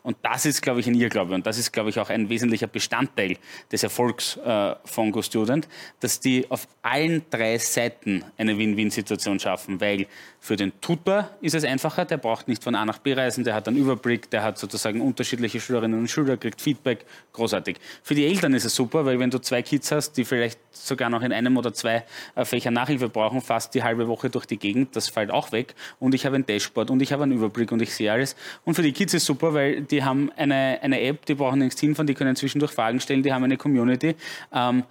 Und 0.04 0.16
das 0.22 0.46
ist, 0.46 0.62
glaube 0.62 0.80
ich, 0.80 0.88
ein 0.88 0.96
Irrglaube 0.96 1.34
und 1.34 1.46
das 1.46 1.58
ist, 1.58 1.74
glaube 1.74 1.90
ich, 1.90 2.00
auch 2.00 2.10
ein 2.10 2.30
wesentlicher 2.30 2.68
Bestandteil 2.68 3.38
des 3.72 3.84
Erfolgs 3.84 4.38
äh, 4.38 4.76
von 4.86 5.12
GoStudent, 5.12 5.68
dass 6.00 6.20
die 6.22 6.50
auf 6.50 6.68
allen 6.82 7.24
drei 7.30 7.58
Seiten 7.58 8.24
eine 8.38 8.58
Win-Win-Situation 8.58 9.40
schaffen, 9.40 9.82
weil 9.82 10.08
für 10.44 10.58
den 10.58 10.74
Tutor 10.82 11.30
ist 11.40 11.56
es 11.56 11.64
einfacher, 11.64 12.04
der 12.04 12.18
braucht 12.18 12.50
nicht 12.50 12.62
von 12.62 12.76
A 12.76 12.84
nach 12.84 12.98
B 12.98 13.14
reisen, 13.14 13.46
der 13.46 13.56
hat 13.56 13.66
einen 13.70 13.78
Überblick, 13.78 14.30
der 14.30 14.44
hat 14.44 14.58
sozusagen 14.58 15.00
unterschiedliche 15.00 15.62
Schülerinnen 15.62 15.98
und 15.98 16.10
Schüler, 16.10 16.36
kriegt 16.36 16.62
Feedback, 16.62 17.06
großartig. 17.32 17.78
Für 18.04 18.14
die 18.14 18.26
Eltern 18.26 18.54
ist 18.54 18.66
es 18.66 18.76
super, 18.76 19.06
weil 19.06 19.20
wenn 19.20 19.30
du 19.30 19.40
zwei 19.40 19.62
Kids 19.62 19.94
hast, 19.94 20.18
die 20.18 20.26
vielleicht 20.26 20.60
sogar 20.76 21.10
noch 21.10 21.22
in 21.22 21.32
einem 21.32 21.56
oder 21.56 21.74
zwei 21.74 22.04
äh, 22.36 22.44
Fächern 22.44 22.74
Nachhilfe 22.74 23.08
brauchen, 23.08 23.40
fast 23.40 23.74
die 23.74 23.84
halbe 23.84 24.10
Woche 24.10 24.30
durch 24.30 24.46
die 24.46 24.58
Gegend, 24.58 24.98
das 24.98 25.08
fällt 25.08 25.32
auch 25.32 25.54
weg 25.54 25.76
und 26.02 26.14
ich 26.14 26.26
habe 26.26 26.36
ein 26.36 26.46
Dashboard 26.46 26.92
und 26.92 27.02
ich 27.02 27.14
habe 27.14 27.24
einen 27.24 27.32
Überblick 27.32 27.72
und 27.72 27.82
ich 27.82 27.96
sehe 27.96 28.12
alles. 28.12 28.36
Und 28.66 28.74
für 28.74 28.82
die 28.84 28.92
Kids 28.92 29.14
ist 29.14 29.22
es 29.22 29.28
super, 29.28 29.54
weil 29.54 29.84
die 29.84 30.04
haben 30.04 30.30
eine, 30.36 30.78
eine 30.82 31.00
App, 31.00 31.26
die 31.26 31.36
brauchen 31.36 31.60
nichts 31.60 31.80
hinfahren, 31.80 32.08
die 32.08 32.16
können 32.16 32.36
zwischendurch 32.36 32.74
Fragen 32.74 33.00
stellen, 33.00 33.24
die 33.24 33.32
haben 33.32 33.46
eine 33.46 33.56
Community. 33.56 34.18
Ähm, 34.54 34.84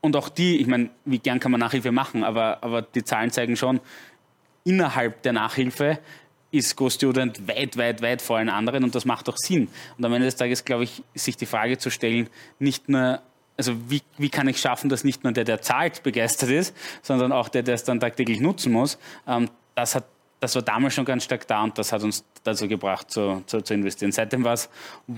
und 0.00 0.16
auch 0.16 0.30
die, 0.30 0.56
ich 0.62 0.66
meine, 0.66 0.88
wie 1.04 1.18
gern 1.18 1.40
kann 1.40 1.50
man 1.50 1.60
Nachhilfe 1.60 1.92
machen, 1.92 2.24
aber, 2.24 2.62
aber 2.62 2.80
die 2.80 3.04
Zahlen 3.04 3.30
zeigen 3.30 3.54
schon, 3.54 3.80
innerhalb 4.68 5.22
der 5.22 5.32
Nachhilfe 5.32 5.98
ist 6.50 6.76
GoStudent 6.76 7.48
weit, 7.48 7.76
weit, 7.76 8.02
weit 8.02 8.22
vor 8.22 8.36
allen 8.36 8.48
anderen 8.50 8.84
und 8.84 8.94
das 8.94 9.04
macht 9.04 9.28
auch 9.28 9.36
Sinn. 9.36 9.68
Und 9.96 10.04
am 10.04 10.12
Ende 10.12 10.26
des 10.26 10.36
Tages, 10.36 10.64
glaube 10.64 10.84
ich, 10.84 11.02
sich 11.14 11.36
die 11.36 11.46
Frage 11.46 11.78
zu 11.78 11.90
stellen, 11.90 12.28
nicht 12.58 12.88
nur, 12.88 13.20
also 13.56 13.74
wie, 13.90 14.02
wie 14.18 14.28
kann 14.28 14.46
ich 14.48 14.60
schaffen, 14.60 14.88
dass 14.88 15.04
nicht 15.04 15.24
nur 15.24 15.32
der, 15.32 15.44
der 15.44 15.62
zahlt, 15.62 16.02
begeistert 16.02 16.50
ist, 16.50 16.76
sondern 17.02 17.32
auch 17.32 17.48
der, 17.48 17.62
der 17.62 17.74
es 17.74 17.84
dann 17.84 18.00
tagtäglich 18.00 18.40
nutzen 18.40 18.72
muss, 18.72 18.98
ähm, 19.26 19.50
das, 19.74 19.94
hat, 19.94 20.04
das 20.40 20.54
war 20.54 20.62
damals 20.62 20.94
schon 20.94 21.04
ganz 21.04 21.24
stark 21.24 21.46
da 21.46 21.62
und 21.62 21.78
das 21.78 21.92
hat 21.92 22.02
uns 22.02 22.24
dazu 22.44 22.68
gebracht, 22.68 23.10
zu, 23.10 23.42
zu, 23.46 23.62
zu 23.62 23.74
investieren. 23.74 24.12
Seitdem 24.12 24.44
war 24.44 24.54
es 24.54 24.68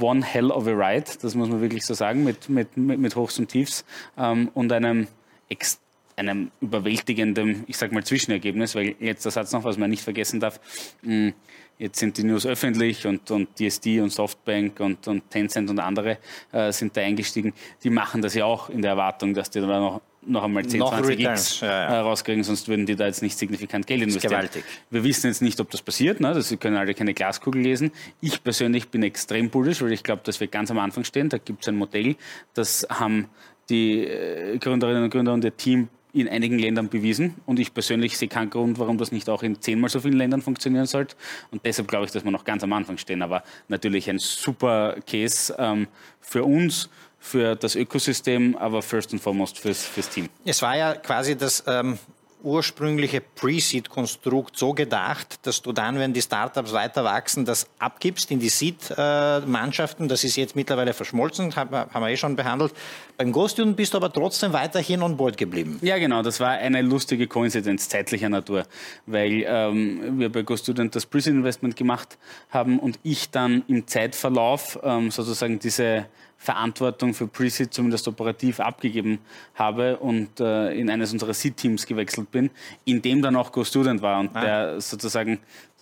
one 0.00 0.24
hell 0.24 0.50
of 0.50 0.66
a 0.66 0.72
ride, 0.72 1.10
das 1.22 1.34
muss 1.34 1.48
man 1.48 1.60
wirklich 1.60 1.84
so 1.84 1.94
sagen, 1.94 2.22
mit, 2.24 2.48
mit, 2.48 2.76
mit, 2.76 3.00
mit 3.00 3.16
Hochs 3.16 3.38
und 3.38 3.48
Tiefs 3.48 3.84
ähm, 4.16 4.50
und 4.54 4.72
einem 4.72 5.08
extrem 5.48 5.89
einem 6.28 6.50
überwältigenden, 6.60 7.64
ich 7.66 7.76
sag 7.76 7.92
mal, 7.92 8.04
Zwischenergebnis, 8.04 8.74
weil 8.74 8.94
jetzt 9.00 9.24
der 9.24 9.32
Satz 9.32 9.52
noch, 9.52 9.64
was 9.64 9.78
man 9.78 9.90
nicht 9.90 10.02
vergessen 10.02 10.40
darf, 10.40 10.60
hm, 11.02 11.32
jetzt 11.78 11.98
sind 11.98 12.18
die 12.18 12.24
News 12.24 12.46
öffentlich 12.46 13.06
und, 13.06 13.30
und 13.30 13.48
DSD 13.58 14.00
und 14.00 14.10
Softbank 14.10 14.80
und, 14.80 15.08
und 15.08 15.28
Tencent 15.30 15.70
und 15.70 15.78
andere 15.78 16.18
äh, 16.52 16.70
sind 16.72 16.96
da 16.96 17.00
eingestiegen. 17.00 17.54
Die 17.82 17.90
machen 17.90 18.22
das 18.22 18.34
ja 18.34 18.44
auch 18.44 18.68
in 18.68 18.82
der 18.82 18.92
Erwartung, 18.92 19.34
dass 19.34 19.50
die 19.50 19.60
dann 19.60 19.68
noch 19.68 20.00
noch 20.22 20.44
einmal 20.44 20.66
10, 20.66 20.80
Noch 20.80 20.90
20 20.90 21.18
Returns, 21.18 21.52
X 21.52 21.60
ja, 21.60 21.68
ja. 21.68 21.84
äh, 21.86 21.98
rauskriegen, 22.00 22.44
sonst 22.44 22.68
würden 22.68 22.84
die 22.84 22.94
da 22.94 23.06
jetzt 23.06 23.22
nicht 23.22 23.38
signifikant 23.38 23.86
Geld 23.86 24.02
investieren. 24.02 24.32
gewaltig. 24.32 24.64
Wir 24.90 25.02
wissen 25.02 25.28
jetzt 25.28 25.40
nicht, 25.40 25.58
ob 25.60 25.70
das 25.70 25.80
passiert, 25.82 26.20
ne? 26.20 26.34
das, 26.34 26.48
Sie 26.48 26.56
können 26.56 26.76
alle 26.76 26.94
keine 26.94 27.14
Glaskugel 27.14 27.62
lesen. 27.62 27.90
Ich 28.20 28.42
persönlich 28.42 28.88
bin 28.88 29.02
extrem 29.02 29.48
bullish, 29.50 29.80
weil 29.80 29.92
ich 29.92 30.02
glaube, 30.02 30.22
dass 30.24 30.40
wir 30.40 30.48
ganz 30.48 30.70
am 30.70 30.78
Anfang 30.78 31.04
stehen. 31.04 31.30
Da 31.30 31.38
gibt 31.38 31.62
es 31.62 31.68
ein 31.68 31.76
Modell, 31.76 32.16
das 32.52 32.86
haben 32.90 33.28
die 33.70 34.04
äh, 34.04 34.58
Gründerinnen 34.58 35.04
und 35.04 35.10
Gründer 35.10 35.32
und 35.32 35.44
ihr 35.44 35.56
Team 35.56 35.88
in 36.12 36.28
einigen 36.28 36.58
Ländern 36.58 36.88
bewiesen. 36.88 37.34
Und 37.46 37.58
ich 37.58 37.72
persönlich 37.74 38.16
sehe 38.18 38.28
keinen 38.28 38.50
Grund, 38.50 38.78
warum 38.78 38.98
das 38.98 39.12
nicht 39.12 39.28
auch 39.28 39.42
in 39.42 39.60
zehnmal 39.60 39.90
so 39.90 40.00
vielen 40.00 40.16
Ländern 40.16 40.42
funktionieren 40.42 40.86
sollte. 40.86 41.16
Und 41.50 41.64
deshalb 41.64 41.88
glaube 41.88 42.06
ich, 42.06 42.12
dass 42.12 42.24
wir 42.24 42.30
noch 42.30 42.44
ganz 42.44 42.62
am 42.62 42.72
Anfang 42.72 42.98
stehen. 42.98 43.22
Aber 43.22 43.42
natürlich 43.68 44.08
ein 44.10 44.18
super 44.18 44.96
Case 45.06 45.54
ähm, 45.58 45.86
für 46.20 46.44
uns, 46.44 46.88
für 47.18 47.54
das 47.54 47.76
Ökosystem, 47.76 48.56
aber 48.56 48.82
first 48.82 49.12
and 49.12 49.22
foremost 49.22 49.58
fürs, 49.58 49.84
fürs 49.84 50.08
Team. 50.08 50.28
Es 50.44 50.62
war 50.62 50.76
ja 50.76 50.94
quasi 50.94 51.36
das 51.36 51.62
ähm, 51.66 51.98
ursprüngliche 52.42 53.20
Pre-Seed-Konstrukt 53.20 54.56
so 54.56 54.72
gedacht, 54.72 55.38
dass 55.42 55.62
du 55.62 55.72
dann, 55.72 55.98
wenn 55.98 56.12
die 56.12 56.22
Startups 56.22 56.72
weiter 56.72 57.04
wachsen, 57.04 57.44
das 57.44 57.66
abgibst 57.78 58.30
in 58.30 58.38
die 58.38 58.48
Seed-Mannschaften. 58.48 60.08
Das 60.08 60.24
ist 60.24 60.36
jetzt 60.36 60.56
mittlerweile 60.56 60.94
verschmolzen, 60.94 61.54
haben 61.56 61.70
wir 61.72 62.08
eh 62.08 62.16
schon 62.16 62.36
behandelt. 62.36 62.72
Beim 63.20 63.32
Ghost 63.32 63.52
Student 63.52 63.76
bist 63.76 63.92
du 63.92 63.98
aber 63.98 64.10
trotzdem 64.10 64.54
weiterhin 64.54 65.02
on 65.02 65.14
board 65.14 65.36
geblieben. 65.36 65.78
Ja, 65.82 65.98
genau, 65.98 66.22
das 66.22 66.40
war 66.40 66.52
eine 66.52 66.80
lustige 66.80 67.26
Koinzidenz 67.26 67.86
zeitlicher 67.86 68.30
Natur, 68.30 68.64
weil 69.04 69.44
ähm, 69.46 70.18
wir 70.18 70.32
bei 70.32 70.40
Ghost 70.40 70.62
Student 70.62 70.96
das 70.96 71.04
Pre-Seed 71.04 71.34
Investment 71.34 71.76
gemacht 71.76 72.16
haben 72.48 72.78
und 72.78 72.98
ich 73.02 73.30
dann 73.30 73.62
im 73.68 73.86
Zeitverlauf 73.86 74.78
ähm, 74.82 75.10
sozusagen 75.10 75.58
diese 75.58 76.06
Verantwortung 76.38 77.12
für 77.12 77.26
Pre-Seed 77.26 77.74
zumindest 77.74 78.08
operativ 78.08 78.58
abgegeben 78.58 79.18
habe 79.54 79.98
und 79.98 80.40
äh, 80.40 80.72
in 80.72 80.88
eines 80.88 81.12
unserer 81.12 81.34
Seed-Teams 81.34 81.84
gewechselt 81.84 82.30
bin, 82.30 82.48
in 82.86 83.02
dem 83.02 83.20
dann 83.20 83.36
auch 83.36 83.52
Go-Student 83.52 84.00
war 84.00 84.18
und 84.20 84.30
Ah. 84.34 84.40
der 84.40 84.80
sozusagen 84.80 85.40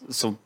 so 0.09 0.37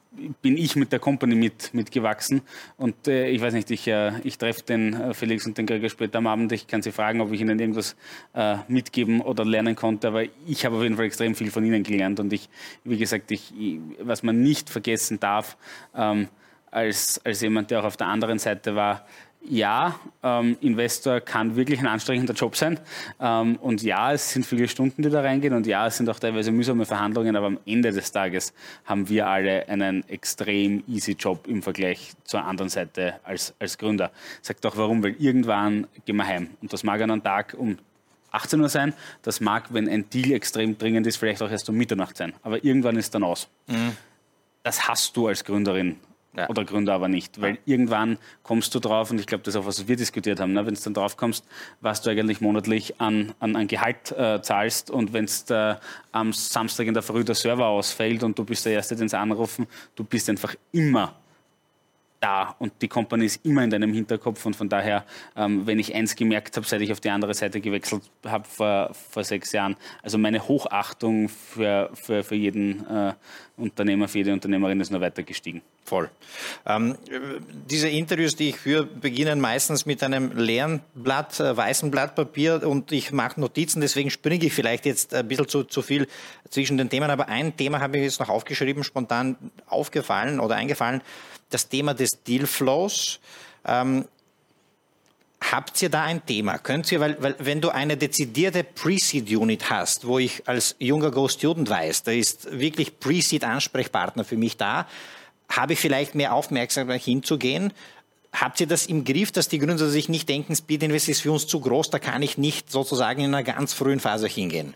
bin 0.42 0.56
ich 0.56 0.76
mit 0.76 0.92
der 0.92 0.98
Company 0.98 1.34
mit, 1.34 1.72
mitgewachsen. 1.72 2.42
Und 2.76 3.08
äh, 3.08 3.28
ich 3.28 3.40
weiß 3.40 3.54
nicht, 3.54 3.70
ich, 3.70 3.88
äh, 3.88 4.12
ich 4.24 4.38
treffe 4.38 4.62
den 4.62 4.94
äh, 4.94 5.14
Felix 5.14 5.46
und 5.46 5.56
den 5.56 5.66
Gregor 5.66 5.88
später 5.88 6.18
am 6.18 6.26
Abend, 6.26 6.52
ich 6.52 6.66
kann 6.66 6.82
sie 6.82 6.92
fragen, 6.92 7.20
ob 7.20 7.32
ich 7.32 7.40
ihnen 7.40 7.58
irgendwas 7.58 7.96
äh, 8.34 8.56
mitgeben 8.68 9.20
oder 9.20 9.44
lernen 9.44 9.74
konnte, 9.74 10.08
aber 10.08 10.24
ich 10.46 10.64
habe 10.64 10.76
auf 10.76 10.82
jeden 10.82 10.96
Fall 10.96 11.06
extrem 11.06 11.34
viel 11.34 11.50
von 11.50 11.64
ihnen 11.64 11.82
gelernt. 11.82 12.20
Und 12.20 12.32
ich, 12.32 12.48
wie 12.84 12.98
gesagt, 12.98 13.30
ich, 13.30 13.52
was 14.00 14.22
man 14.22 14.42
nicht 14.42 14.70
vergessen 14.70 15.18
darf, 15.18 15.56
ähm, 15.96 16.28
als, 16.70 17.20
als 17.24 17.40
jemand, 17.42 17.70
der 17.70 17.80
auch 17.80 17.84
auf 17.84 17.96
der 17.96 18.06
anderen 18.06 18.38
Seite 18.38 18.74
war, 18.74 19.06
ja, 19.48 19.98
ähm, 20.22 20.56
Investor 20.60 21.20
kann 21.20 21.56
wirklich 21.56 21.80
ein 21.80 21.86
anstrengender 21.86 22.34
Job 22.34 22.56
sein. 22.56 22.78
Ähm, 23.20 23.56
und 23.56 23.82
ja, 23.82 24.12
es 24.12 24.30
sind 24.30 24.46
viele 24.46 24.68
Stunden, 24.68 25.02
die 25.02 25.10
da 25.10 25.20
reingehen. 25.20 25.52
Und 25.54 25.66
ja, 25.66 25.86
es 25.86 25.96
sind 25.96 26.08
auch 26.08 26.18
teilweise 26.18 26.52
mühsame 26.52 26.86
Verhandlungen. 26.86 27.34
Aber 27.34 27.46
am 27.48 27.58
Ende 27.66 27.92
des 27.92 28.12
Tages 28.12 28.52
haben 28.84 29.08
wir 29.08 29.26
alle 29.26 29.68
einen 29.68 30.08
extrem 30.08 30.84
easy 30.86 31.12
Job 31.12 31.46
im 31.48 31.62
Vergleich 31.62 32.12
zur 32.24 32.44
anderen 32.44 32.68
Seite 32.68 33.20
als, 33.24 33.54
als 33.58 33.78
Gründer. 33.78 34.12
Sagt 34.42 34.64
auch 34.64 34.76
warum, 34.76 35.02
weil 35.02 35.16
irgendwann 35.18 35.86
gehen 36.04 36.16
wir 36.16 36.26
heim. 36.26 36.50
Und 36.60 36.72
das 36.72 36.84
mag 36.84 37.00
an 37.02 37.10
einem 37.10 37.22
Tag 37.22 37.54
um 37.58 37.78
18 38.30 38.60
Uhr 38.60 38.68
sein. 38.68 38.94
Das 39.22 39.40
mag, 39.40 39.74
wenn 39.74 39.88
ein 39.88 40.08
Deal 40.08 40.32
extrem 40.32 40.78
dringend 40.78 41.06
ist, 41.06 41.16
vielleicht 41.16 41.42
auch 41.42 41.50
erst 41.50 41.68
um 41.68 41.76
Mitternacht 41.76 42.16
sein. 42.16 42.32
Aber 42.42 42.64
irgendwann 42.64 42.96
ist 42.96 43.14
dann 43.14 43.24
aus. 43.24 43.48
Das 44.62 44.88
hast 44.88 45.16
du 45.16 45.26
als 45.26 45.44
Gründerin 45.44 45.96
Ja. 46.36 46.48
oder 46.48 46.64
Gründer 46.64 46.94
aber 46.94 47.08
nicht, 47.08 47.40
weil 47.42 47.58
irgendwann 47.66 48.16
kommst 48.42 48.74
du 48.74 48.78
drauf, 48.78 49.10
und 49.10 49.20
ich 49.20 49.26
glaube, 49.26 49.44
das 49.44 49.54
ist 49.54 49.60
auch, 49.60 49.66
was 49.66 49.86
wir 49.86 49.96
diskutiert 49.96 50.40
haben, 50.40 50.54
ne? 50.54 50.64
wenn 50.64 50.74
du 50.74 50.80
dann 50.80 50.94
drauf 50.94 51.16
kommst, 51.18 51.44
was 51.82 52.00
du 52.00 52.08
eigentlich 52.08 52.40
monatlich 52.40 53.00
an, 53.00 53.34
an, 53.38 53.54
an 53.54 53.66
Gehalt 53.66 54.12
äh, 54.12 54.40
zahlst 54.40 54.90
und 54.90 55.12
wenn 55.12 55.24
es 55.24 55.44
am 56.12 56.32
Samstag 56.32 56.86
in 56.86 56.94
der 56.94 57.02
Früh 57.02 57.22
der 57.22 57.34
Server 57.34 57.66
ausfällt 57.66 58.22
und 58.22 58.38
du 58.38 58.44
bist 58.44 58.64
der 58.64 58.72
Erste, 58.72 58.96
den 58.96 59.08
sie 59.08 59.18
anrufen, 59.18 59.66
du 59.94 60.04
bist 60.04 60.30
einfach 60.30 60.54
immer 60.72 61.21
da. 62.22 62.54
Und 62.58 62.72
die 62.80 62.88
Company 62.88 63.26
ist 63.26 63.44
immer 63.44 63.64
in 63.64 63.70
deinem 63.70 63.92
Hinterkopf. 63.92 64.46
Und 64.46 64.56
von 64.56 64.68
daher, 64.68 65.04
ähm, 65.36 65.66
wenn 65.66 65.78
ich 65.78 65.94
eins 65.94 66.14
gemerkt 66.16 66.56
habe, 66.56 66.66
seit 66.66 66.80
ich 66.80 66.92
auf 66.92 67.00
die 67.00 67.10
andere 67.10 67.34
Seite 67.34 67.60
gewechselt 67.60 68.02
habe 68.24 68.44
vor, 68.48 68.94
vor 69.10 69.24
sechs 69.24 69.52
Jahren, 69.52 69.76
also 70.02 70.18
meine 70.18 70.46
Hochachtung 70.46 71.28
für, 71.28 71.90
für, 71.94 72.22
für 72.22 72.34
jeden 72.34 72.86
äh, 72.86 73.12
Unternehmer, 73.56 74.08
für 74.08 74.18
jede 74.18 74.32
Unternehmerin 74.32 74.80
ist 74.80 74.90
nur 74.90 75.00
weiter 75.00 75.22
gestiegen. 75.22 75.62
Voll. 75.84 76.08
Ähm, 76.64 76.96
diese 77.68 77.88
Interviews, 77.88 78.36
die 78.36 78.50
ich 78.50 78.56
führe, 78.56 78.84
beginnen 78.84 79.40
meistens 79.40 79.84
mit 79.84 80.02
einem 80.02 80.36
leeren 80.36 80.80
Blatt, 80.94 81.38
äh, 81.40 81.56
weißen 81.56 81.90
Blatt 81.90 82.14
Papier. 82.14 82.66
Und 82.66 82.92
ich 82.92 83.12
mache 83.12 83.40
Notizen, 83.40 83.80
deswegen 83.80 84.10
springe 84.10 84.44
ich 84.46 84.52
vielleicht 84.52 84.86
jetzt 84.86 85.12
ein 85.12 85.26
bisschen 85.26 85.48
zu, 85.48 85.64
zu 85.64 85.82
viel 85.82 86.06
zwischen 86.50 86.76
den 86.76 86.88
Themen, 86.88 87.10
aber 87.10 87.28
ein 87.28 87.56
Thema 87.56 87.80
habe 87.80 87.98
ich 87.98 88.04
jetzt 88.04 88.20
noch 88.20 88.28
aufgeschrieben, 88.28 88.84
spontan 88.84 89.36
aufgefallen 89.66 90.38
oder 90.38 90.54
eingefallen, 90.54 91.02
das 91.54 91.68
Thema 91.68 91.94
des 91.94 92.22
Dealflows. 92.24 93.20
Ähm, 93.64 94.06
Habt 95.50 95.82
ihr 95.82 95.88
da 95.88 96.04
ein 96.04 96.24
Thema? 96.24 96.58
Könnt 96.58 96.90
ihr, 96.92 97.00
weil, 97.00 97.20
weil 97.20 97.34
wenn 97.40 97.60
du 97.60 97.70
eine 97.70 97.96
dezidierte 97.96 98.62
Pre-Seed-Unit 98.62 99.70
hast, 99.70 100.06
wo 100.06 100.18
ich 100.18 100.46
als 100.46 100.76
junger 100.78 101.10
Go-Student 101.10 101.68
weiß, 101.68 102.04
da 102.04 102.12
ist 102.12 102.58
wirklich 102.58 103.00
Pre-Seed-Ansprechpartner 103.00 104.24
für 104.24 104.36
mich 104.36 104.56
da, 104.56 104.86
habe 105.48 105.72
ich 105.72 105.80
vielleicht 105.80 106.14
mehr 106.14 106.32
Aufmerksamkeit 106.32 107.02
hinzugehen? 107.02 107.72
Habt 108.32 108.60
ihr 108.60 108.66
das 108.68 108.86
im 108.86 109.04
Griff, 109.04 109.32
dass 109.32 109.48
die 109.48 109.58
Gründer 109.58 109.90
sich 109.90 110.08
nicht 110.08 110.28
denken, 110.28 110.54
Speed 110.54 110.84
Invest 110.84 111.08
ist 111.08 111.22
für 111.22 111.32
uns 111.32 111.46
zu 111.46 111.60
groß, 111.60 111.90
da 111.90 111.98
kann 111.98 112.22
ich 112.22 112.38
nicht 112.38 112.70
sozusagen 112.70 113.20
in 113.20 113.34
einer 113.34 113.42
ganz 113.42 113.72
frühen 113.74 114.00
Phase 114.00 114.28
hingehen? 114.28 114.74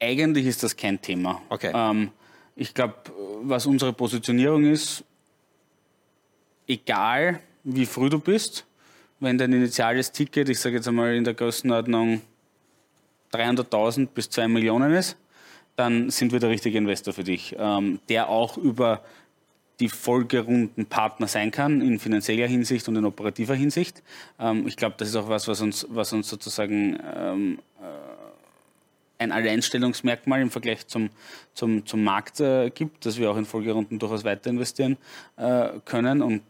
Eigentlich 0.00 0.46
ist 0.46 0.62
das 0.62 0.76
kein 0.76 1.00
Thema. 1.00 1.40
Okay. 1.48 1.70
Ähm, 1.72 2.10
ich 2.56 2.74
glaube, 2.74 2.94
was 3.42 3.66
unsere 3.66 3.92
Positionierung 3.92 4.64
ist, 4.64 5.04
egal 6.66 7.40
wie 7.64 7.86
früh 7.86 8.08
du 8.08 8.18
bist, 8.18 8.64
wenn 9.20 9.38
dein 9.38 9.52
initiales 9.52 10.12
Ticket, 10.12 10.48
ich 10.48 10.60
sage 10.60 10.76
jetzt 10.76 10.88
einmal 10.88 11.14
in 11.14 11.24
der 11.24 11.34
Größenordnung 11.34 12.20
300.000 13.32 14.08
bis 14.08 14.30
2 14.30 14.48
Millionen 14.48 14.92
ist, 14.92 15.16
dann 15.76 16.10
sind 16.10 16.32
wir 16.32 16.40
der 16.40 16.50
richtige 16.50 16.78
Investor 16.78 17.12
für 17.12 17.24
dich, 17.24 17.56
ähm, 17.58 17.98
der 18.08 18.28
auch 18.28 18.56
über 18.56 19.02
die 19.80 19.88
Folgerunden 19.88 20.86
Partner 20.86 21.26
sein 21.26 21.50
kann, 21.50 21.80
in 21.80 21.98
finanzieller 21.98 22.46
Hinsicht 22.46 22.86
und 22.88 22.94
in 22.94 23.04
operativer 23.04 23.54
Hinsicht. 23.54 24.04
Ähm, 24.38 24.68
ich 24.68 24.76
glaube, 24.76 24.94
das 24.98 25.08
ist 25.08 25.16
auch 25.16 25.28
was, 25.28 25.48
was 25.48 25.60
uns, 25.60 25.86
was 25.90 26.12
uns 26.12 26.28
sozusagen 26.28 26.96
ähm, 27.16 27.58
ein 29.24 29.32
Alleinstellungsmerkmal 29.32 30.40
im 30.40 30.50
Vergleich 30.50 30.86
zum, 30.86 31.10
zum, 31.54 31.84
zum 31.86 32.04
Markt 32.04 32.40
äh, 32.40 32.70
gibt, 32.70 33.04
dass 33.06 33.18
wir 33.18 33.30
auch 33.30 33.36
in 33.36 33.44
Folgerunden 33.44 33.98
durchaus 33.98 34.24
weiter 34.24 34.50
investieren 34.50 34.96
äh, 35.36 35.68
können 35.84 36.22
und 36.22 36.42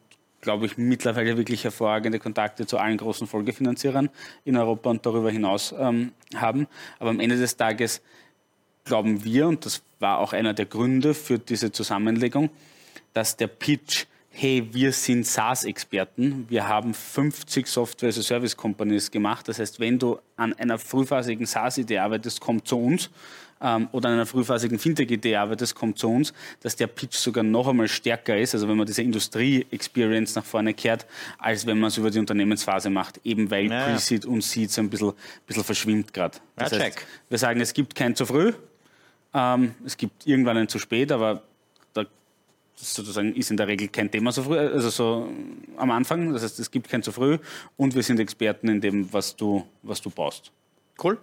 glaube 0.44 0.66
ich, 0.66 0.76
mittlerweile 0.76 1.37
wirklich 1.37 1.64
hervorragende 1.64 2.18
Kontakte 2.18 2.66
zu 2.66 2.78
allen 2.78 2.98
großen 2.98 3.26
Folgefinanzierern 3.26 4.10
in 4.44 4.56
Europa 4.56 4.90
und 4.90 5.06
darüber 5.06 5.30
hinaus 5.30 5.74
ähm, 5.76 6.12
haben. 6.37 6.68
Aber 6.98 7.10
am 7.10 7.18
Ende 7.18 7.37
des 7.37 7.56
Tages 7.56 8.02
glauben 8.84 9.24
wir, 9.24 9.48
und 9.48 9.64
das 9.64 9.82
war 9.98 10.18
auch 10.18 10.34
einer 10.34 10.52
der 10.52 10.66
Gründe 10.66 11.14
für 11.14 11.38
diese 11.38 11.72
Zusammenlegung, 11.72 12.50
dass 13.14 13.37
der 13.37 13.46
Pitch, 13.46 14.04
hey, 14.37 14.68
wir 14.73 14.90
sind 14.92 15.25
SaaS-Experten, 15.27 16.47
wir 16.49 16.66
haben 16.66 16.92
50 16.92 17.68
Software-as-a-Service-Companies 17.68 19.11
gemacht. 19.12 19.47
Das 19.49 19.61
heißt, 19.61 19.79
wenn 19.79 19.99
du 19.99 20.18
an 20.37 20.53
einer 20.55 20.77
frühphasigen 20.79 21.47
SaaS-Idee 21.47 21.99
arbeitest, 21.99 22.40
komm 22.40 22.64
zu 22.64 22.77
uns 22.79 23.11
ähm, 23.61 23.88
oder 23.92 24.09
an 24.09 24.14
einer 24.16 24.27
frühphasigen 24.27 24.81
Fintech-Idee 24.81 25.37
arbeitest, 25.37 25.77
kommt 25.77 25.99
zu 25.99 26.11
uns, 26.11 26.33
dass 26.61 26.75
der 26.75 26.88
Pitch 26.88 27.14
sogar 27.14 27.44
noch 27.44 27.68
einmal 27.68 27.87
stärker 27.87 28.37
ist, 28.37 28.55
also 28.55 28.68
wenn 28.68 28.77
man 28.77 28.87
diese 28.87 29.03
Industrie-Experience 29.03 30.35
nach 30.35 30.44
vorne 30.44 30.75
kehrt, 30.75 31.07
als 31.38 31.64
wenn 31.66 31.79
man 31.79 31.88
es 31.88 31.97
über 31.97 32.11
die 32.11 32.18
Unternehmensphase 32.18 32.90
macht, 32.90 33.20
eben 33.23 33.51
weil 33.53 33.70
Ja. 33.70 33.85
Pre-Seed 33.87 34.27
und 34.27 34.42
Seed 34.42 34.70
so 34.73 34.81
ein 34.81 34.90
bisschen, 34.90 35.12
bisschen 35.47 35.62
verschwimmt 35.64 36.12
gerade. 36.12 36.38
Das 36.57 36.73
Ja, 36.73 36.81
heißt, 36.81 36.99
wir 37.29 37.38
sagen, 37.38 37.61
es 37.61 37.73
gibt 37.73 37.94
kein 37.94 38.16
zu 38.16 38.27
früh, 38.27 38.53
ähm, 39.33 39.75
es 39.85 39.97
gibt 39.97 40.27
irgendwann 40.27 40.57
ein 40.57 40.68
zu 40.68 40.81
spät, 40.81 41.12
aber 41.12 41.42
das 42.78 42.94
sozusagen 42.94 43.34
ist 43.34 43.50
in 43.50 43.56
der 43.56 43.68
Regel 43.68 43.88
kein 43.88 44.10
Thema 44.10 44.32
so 44.32 44.42
früh, 44.42 44.58
also 44.58 44.90
so 44.90 45.28
am 45.76 45.90
Anfang. 45.90 46.32
Das 46.32 46.42
heißt, 46.42 46.58
es 46.58 46.70
gibt 46.70 46.88
kein 46.88 47.02
zu 47.02 47.12
früh 47.12 47.38
und 47.76 47.94
wir 47.94 48.02
sind 48.02 48.20
Experten 48.20 48.68
in 48.68 48.80
dem, 48.80 49.12
was 49.12 49.37
du, 49.37 49.64
was 49.82 50.00
du 50.00 50.10
baust. 50.10 50.50
Cool. 51.02 51.18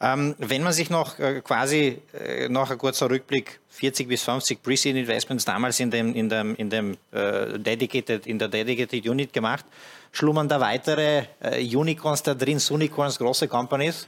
Ähm, 0.00 0.36
wenn 0.38 0.62
man 0.62 0.72
sich 0.72 0.90
noch 0.90 1.18
äh, 1.18 1.40
quasi, 1.40 1.98
äh, 2.12 2.48
noch 2.48 2.70
ein 2.70 2.78
kurzer 2.78 3.10
Rückblick, 3.10 3.58
40 3.70 4.06
bis 4.08 4.22
50 4.22 4.62
Pre-Seed 4.62 4.94
Investments 4.94 5.44
damals 5.44 5.80
in 5.80 5.90
dem, 5.90 6.14
in 6.14 6.28
dem, 6.28 6.54
in 6.54 6.70
dem 6.70 6.96
äh, 7.10 7.58
Dedicated, 7.58 8.26
in 8.26 8.38
der 8.38 8.46
Dedicated 8.46 9.04
Unit 9.08 9.32
gemacht, 9.32 9.64
schlummern 10.12 10.48
da 10.48 10.60
weitere 10.60 11.24
äh, 11.40 11.76
Unicorns 11.76 12.22
da 12.22 12.34
drin, 12.34 12.60
Unicorns, 12.70 13.18
große 13.18 13.48
Companies? 13.48 14.06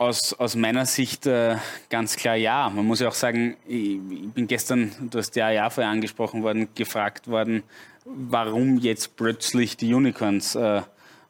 Aus, 0.00 0.32
aus 0.32 0.56
meiner 0.56 0.86
Sicht 0.86 1.26
äh, 1.26 1.56
ganz 1.90 2.16
klar 2.16 2.34
ja. 2.34 2.70
Man 2.70 2.86
muss 2.86 3.00
ja 3.00 3.08
auch 3.08 3.14
sagen, 3.14 3.58
ich, 3.68 3.96
ich 4.10 4.30
bin 4.30 4.46
gestern, 4.46 4.92
du 5.10 5.18
hast 5.18 5.36
ja 5.36 5.50
ja 5.50 5.68
vorher 5.68 5.92
angesprochen 5.92 6.42
worden, 6.42 6.70
gefragt 6.74 7.28
worden, 7.28 7.62
warum 8.06 8.78
jetzt 8.78 9.16
plötzlich 9.16 9.76
die 9.76 9.92
Unicorns 9.92 10.54
äh, 10.54 10.80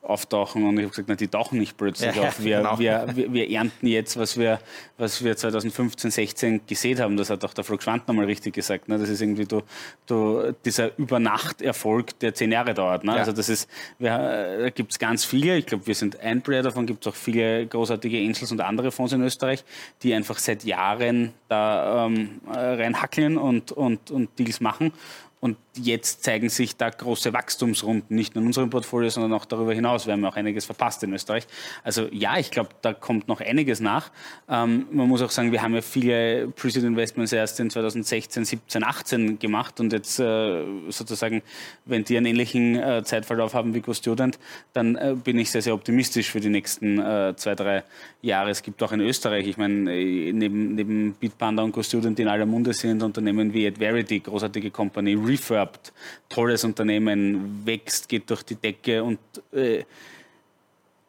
auftauchen. 0.03 0.65
Und 0.67 0.79
ich 0.79 0.85
habe 0.85 0.91
gesagt, 0.91 1.09
na, 1.09 1.15
die 1.15 1.29
tauchen 1.29 1.59
nicht 1.59 1.77
plötzlich 1.77 2.15
Ja, 2.15 2.29
auf. 2.29 2.43
Wir, 2.43 2.59
genau. 2.59 2.79
wir, 2.79 3.07
wir, 3.15 3.33
wir 3.33 3.51
ernten 3.51 3.87
jetzt, 3.87 4.17
was 4.17 4.39
wir, 4.39 4.59
was 4.97 5.23
wir 5.23 5.37
2015, 5.37 6.11
16 6.11 6.61
gesehen 6.67 7.01
haben. 7.01 7.17
Das 7.17 7.31
hat 7.31 7.45
auch 7.45 7.53
der 7.53 7.65
Flug 7.65 7.83
Schwand 7.83 8.09
nochmal 8.09 8.25
richtig 8.25 8.55
gesagt. 8.55 8.89
Ne? 8.89 8.99
Das 8.99 9.09
ist 9.09 9.21
irgendwie 9.21 9.45
du, 9.45 9.63
du, 10.07 10.53
dieser 10.65 10.97
Übernachterfolg, 10.99 12.19
der 12.21 12.35
zehn 12.35 12.51
Jahre 12.51 12.75
dauert. 12.75 13.05
Ne? 13.05 13.13
Ja. 13.13 13.19
Also 13.19 13.33
das 13.33 13.49
ist, 13.49 13.69
wir, 13.99 14.59
da 14.61 14.71
gibt 14.71 14.93
es 14.93 14.99
ganz 14.99 15.25
viele. 15.25 15.59
Ich 15.59 15.67
glaube, 15.67 15.87
wir 15.87 15.95
sind 15.95 16.19
ein 16.21 16.43
Player 16.43 16.63
davon, 16.63 16.87
gibt 16.87 17.07
es 17.07 17.13
auch 17.13 17.17
viele 17.17 17.67
großartige 17.67 18.19
Angels 18.19 18.51
und 18.53 18.61
andere 18.61 18.91
Fonds 18.91 19.13
in 19.13 19.23
Österreich, 19.23 19.65
die 20.03 20.15
einfach 20.15 20.39
seit 20.39 20.65
Jahren 20.65 21.33
da 21.49 22.07
ähm, 22.07 22.41
äh, 22.53 22.59
reinhackeln 22.59 23.37
und, 23.37 23.73
und, 23.73 24.11
und 24.11 24.39
Deals 24.39 24.61
machen. 24.61 24.93
Und 25.41 25.57
jetzt 25.77 26.25
zeigen 26.25 26.49
sich 26.49 26.77
da 26.77 26.91
große 26.91 27.33
Wachstumsrunden, 27.33 28.17
nicht 28.17 28.35
nur 28.35 28.43
in 28.43 28.49
unserem 28.49 28.71
Portfolio, 28.71 29.09
sondern 29.09 29.33
auch 29.33 29.45
darüber 29.45 29.73
hinaus. 29.73 30.07
Wir 30.07 30.15
haben 30.15 30.25
auch 30.25 30.37
einiges 30.37 30.65
verpasst 30.65 31.03
in 31.03 31.13
Österreich. 31.13 31.47
Also 31.85 32.09
ja, 32.11 32.39
ich 32.39 32.51
glaube, 32.51 32.71
da 32.83 32.93
kommt 32.93 33.29
noch 33.29 33.41
einiges 33.41 33.81
nach. 33.81 34.11
Ähm, 34.49 34.87
man 34.91 35.09
muss 35.09 35.23
auch 35.23 35.31
sagen, 35.31 35.53
wir 35.53 35.63
haben 35.63 35.75
ja 35.75 35.83
viele 35.83 36.49
Pre-Seed 36.49 36.85
Investments 36.85 37.33
erst 37.33 37.61
in 37.61 37.71
2016, 37.71 38.45
17, 38.45 38.85
18 38.85 39.39
gemacht 39.39 39.79
und 39.81 39.93
jetzt 39.93 40.19
äh, 40.19 40.65
sozusagen, 40.89 41.43
wenn 41.85 42.05
die 42.05 42.17
einen 42.17 42.27
ähnlichen 42.27 42.77
äh, 42.77 43.03
Zeitverlauf 43.05 43.55
haben 43.55 43.75
wie 43.75 43.81
GoStudent, 43.81 44.39
dann 44.73 44.97
äh, 44.97 45.15
bin 45.23 45.39
ich 45.39 45.51
sehr, 45.51 45.63
sehr 45.63 45.75
optimistisch 45.75 46.31
für 46.31 46.41
die 46.41 46.49
nächsten 46.49 46.99
äh, 46.99 47.35
zwei, 47.37 47.55
drei 47.55 47.85
Jahre. 48.23 48.51
Es 48.51 48.63
gibt 48.63 48.83
auch 48.83 48.93
in 48.93 49.01
Österreich, 49.01 49.47
ich 49.47 49.57
meine, 49.57 49.95
äh, 49.95 50.33
neben, 50.33 50.75
neben 50.75 51.15
Bitpanda 51.15 51.63
und 51.63 51.73
GoStudent, 51.73 52.19
die 52.19 52.23
in 52.23 52.29
aller 52.29 52.47
Munde 52.47 52.73
sind, 52.73 53.03
Unternehmen 53.03 53.53
wie 53.55 53.67
AdVerity, 53.67 54.21
großartige 54.21 54.71
Company, 54.71 55.17
Refurbed, 55.61 55.93
tolles 56.29 56.65
Unternehmen, 56.65 57.63
wächst, 57.65 58.09
geht 58.09 58.29
durch 58.31 58.43
die 58.43 58.57
Decke 58.57 59.03
und 59.03 59.19
äh, 59.53 59.85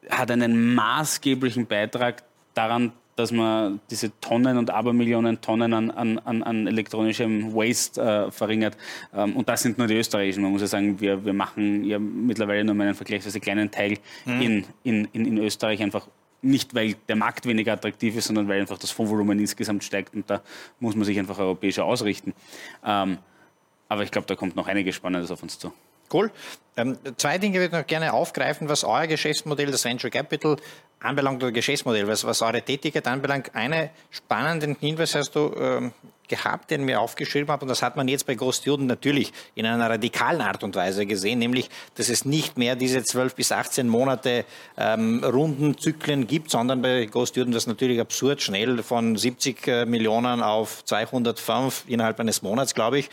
hat 0.10 0.32
einen 0.32 0.74
maßgeblichen 0.76 1.66
Beitrag 1.66 2.24
daran, 2.54 2.92
dass 3.16 3.32
man 3.32 3.80
diese 3.90 4.12
Tonnen 4.20 4.58
und 4.58 4.70
Abermillionen 4.70 5.42
Tonnen 5.42 5.74
an, 5.74 5.92
an, 5.92 6.44
an 6.44 6.68
elektronischem 6.68 7.54
Waste 7.54 8.02
äh, 8.02 8.32
verringert. 8.32 8.78
Ähm, 9.14 9.36
und 9.36 9.48
das 9.48 9.62
sind 9.62 9.78
nur 9.78 9.88
die 9.88 9.96
österreichischen. 9.96 10.42
Man 10.42 10.52
muss 10.52 10.62
ja 10.62 10.68
sagen, 10.68 11.00
wir, 11.00 11.24
wir 11.24 11.34
machen 11.34 11.84
ja 11.84 12.00
mittlerweile 12.00 12.64
nur 12.64 12.74
einen 12.74 12.96
vergleichsweise 12.96 13.40
kleinen 13.40 13.70
Teil 13.70 13.98
in, 14.26 14.66
in, 14.84 15.08
in, 15.14 15.26
in 15.26 15.38
Österreich 15.38 15.84
einfach 15.84 16.08
nicht, 16.42 16.74
weil 16.74 16.96
der 17.08 17.16
Markt 17.16 17.46
weniger 17.46 17.74
attraktiv 17.74 18.16
ist, 18.16 18.26
sondern 18.26 18.48
weil 18.48 18.62
einfach 18.62 18.80
das 18.80 18.92
Fondsvolumen 18.92 19.38
insgesamt 19.40 19.84
steigt 19.84 20.16
und 20.16 20.28
da 20.30 20.42
muss 20.80 20.96
man 20.96 21.06
sich 21.06 21.20
einfach 21.20 21.38
europäischer 21.38 21.86
ausrichten. 21.86 22.34
Ähm, 22.84 23.20
aber 23.92 24.04
ich 24.04 24.12
glaube, 24.12 24.26
da 24.26 24.38
kommt 24.38 24.56
noch 24.56 24.68
einiges 24.68 24.96
Spannendes 24.96 25.32
auf 25.32 25.44
uns 25.44 25.60
zu. 25.60 25.74
Cool. 26.14 26.32
Ähm, 26.78 26.98
zwei 27.18 27.38
Dinge 27.38 27.56
würde 27.56 27.66
ich 27.66 27.72
noch 27.74 27.86
gerne 27.86 28.14
aufgreifen, 28.14 28.70
was 28.70 28.86
euer 28.86 29.06
Geschäftsmodell, 29.06 29.70
das 29.70 29.84
Venture 29.84 30.10
Capital, 30.10 30.56
anbelangt 31.02 31.44
oder 31.44 31.52
Geschäftsmodell, 31.52 32.08
was, 32.08 32.24
was 32.24 32.42
eure 32.42 32.62
Tätigkeit 32.62 33.06
anbelangt. 33.06 33.54
Einen 33.54 33.90
spannenden 34.10 34.78
Hinweis 34.80 35.14
hast 35.14 35.36
du 35.36 35.54
ähm, 35.60 35.92
gehabt, 36.30 36.72
den 36.72 36.86
mir 36.86 37.02
aufgeschrieben 37.02 37.50
habe, 37.50 37.64
und 37.64 37.68
das 37.68 37.84
hat 37.84 37.98
man 37.98 38.08
jetzt 38.08 38.26
bei 38.26 38.36
GoStudent 38.36 38.88
natürlich 38.88 39.34
in 39.56 39.66
einer 39.66 39.90
radikalen 39.90 40.40
Art 40.40 40.64
und 40.64 40.74
Weise 40.78 41.06
gesehen, 41.06 41.40
nämlich, 41.40 41.70
dass 41.96 42.08
es 42.08 42.24
nicht 42.24 42.58
mehr 42.58 42.78
diese 42.78 43.04
12 43.04 43.36
bis 43.36 43.52
18 43.52 43.90
Monate 43.90 44.46
ähm, 44.78 45.22
Rundenzyklen 45.22 46.28
gibt, 46.28 46.50
sondern 46.50 46.82
bei 46.82 47.08
GoStudent 47.08 47.54
das 47.54 47.68
natürlich 47.68 48.00
absurd 48.00 48.42
schnell 48.42 48.82
von 48.84 49.18
70 49.18 49.68
äh, 49.68 49.86
Millionen 49.86 50.42
auf 50.42 50.86
205 50.86 51.84
innerhalb 51.88 52.22
eines 52.22 52.42
Monats, 52.42 52.74
glaube 52.74 53.00
ich, 53.00 53.10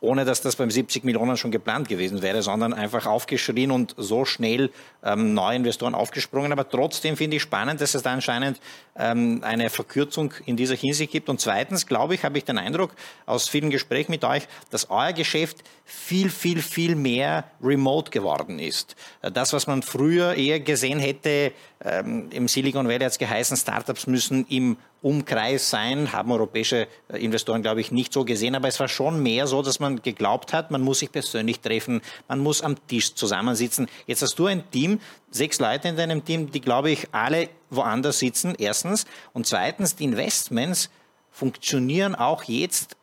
ohne 0.00 0.24
dass 0.24 0.40
das 0.40 0.56
beim 0.56 0.70
70 0.70 1.04
Millionen 1.04 1.36
schon 1.36 1.50
geplant 1.50 1.88
gewesen 1.88 2.22
wäre, 2.22 2.42
sondern 2.42 2.72
einfach 2.72 3.06
aufgeschrien 3.06 3.70
und 3.70 3.94
so 3.98 4.24
schnell 4.24 4.70
ähm, 5.04 5.34
neue 5.34 5.56
Investoren 5.56 5.94
aufgesprungen. 5.94 6.52
Aber 6.52 6.68
trotzdem 6.68 7.16
finde 7.16 7.36
ich 7.36 7.42
spannend, 7.42 7.80
dass 7.80 7.94
es 7.94 8.02
da 8.02 8.12
anscheinend 8.12 8.60
ähm, 8.96 9.40
eine 9.44 9.70
Verkürzung 9.70 10.32
in 10.46 10.56
dieser 10.56 10.74
Hinsicht 10.74 11.12
gibt. 11.12 11.28
Und 11.28 11.40
zweitens, 11.40 11.86
glaube 11.86 12.14
ich, 12.14 12.24
habe 12.24 12.38
ich 12.38 12.44
den 12.44 12.58
Eindruck 12.58 12.92
aus 13.26 13.48
vielen 13.48 13.70
Gesprächen 13.70 14.12
mit 14.12 14.24
euch, 14.24 14.48
dass 14.70 14.90
euer 14.90 15.12
Geschäft 15.12 15.58
viel, 15.84 16.30
viel, 16.30 16.62
viel 16.62 16.94
mehr 16.94 17.44
remote 17.62 18.10
geworden 18.10 18.58
ist. 18.58 18.96
Das, 19.20 19.52
was 19.52 19.66
man 19.66 19.82
früher 19.82 20.34
eher 20.34 20.60
gesehen 20.60 20.98
hätte, 20.98 21.52
ähm, 21.84 22.28
im 22.30 22.48
Silicon 22.48 22.86
Valley 22.86 23.00
hat 23.00 23.12
es 23.12 23.18
geheißen, 23.18 23.56
Startups 23.56 24.06
müssen 24.06 24.46
im 24.48 24.76
Umkreis 25.02 25.70
sein, 25.70 26.12
haben 26.12 26.30
europäische 26.30 26.86
äh, 27.08 27.24
Investoren, 27.24 27.62
glaube 27.62 27.80
ich, 27.80 27.90
nicht 27.90 28.12
so 28.12 28.24
gesehen, 28.24 28.54
aber 28.54 28.68
es 28.68 28.78
war 28.80 28.88
schon 28.88 29.22
mehr 29.22 29.46
so, 29.46 29.62
dass 29.62 29.80
man 29.80 30.02
geglaubt 30.02 30.52
hat, 30.52 30.70
man 30.70 30.82
muss 30.82 30.98
sich 30.98 31.10
persönlich 31.10 31.60
treffen, 31.60 32.02
man 32.28 32.40
muss 32.40 32.60
am 32.62 32.76
Tisch 32.86 33.14
zusammensitzen. 33.14 33.88
Jetzt 34.06 34.20
hast 34.22 34.38
du 34.38 34.46
ein 34.46 34.70
Team, 34.70 35.00
sechs 35.30 35.58
Leute 35.58 35.88
in 35.88 35.96
deinem 35.96 36.24
Team, 36.24 36.50
die, 36.50 36.60
glaube 36.60 36.90
ich, 36.90 37.08
alle 37.12 37.48
woanders 37.70 38.18
sitzen, 38.18 38.54
erstens. 38.58 39.06
Und 39.32 39.46
zweitens, 39.46 39.96
die 39.96 40.04
Investments 40.04 40.90
funktionieren 41.30 42.14
auch 42.14 42.42
jetzt, 42.44 42.96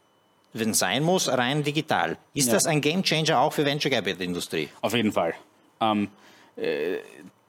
wenn 0.53 0.71
es 0.71 0.79
sein 0.79 1.03
muss, 1.03 1.27
rein 1.29 1.63
digital. 1.63 2.17
Ist 2.33 2.47
Ja. 2.47 2.53
das 2.53 2.65
ein 2.65 2.81
Gamechanger 2.81 3.39
auch 3.39 3.53
für 3.53 3.65
Venture 3.65 3.91
Capital 3.91 4.21
Industrie? 4.21 4.69
Auf 4.81 4.93
jeden 4.93 5.12
Fall. 5.12 5.33
Ähm, 5.81 6.10
äh, 6.55 6.97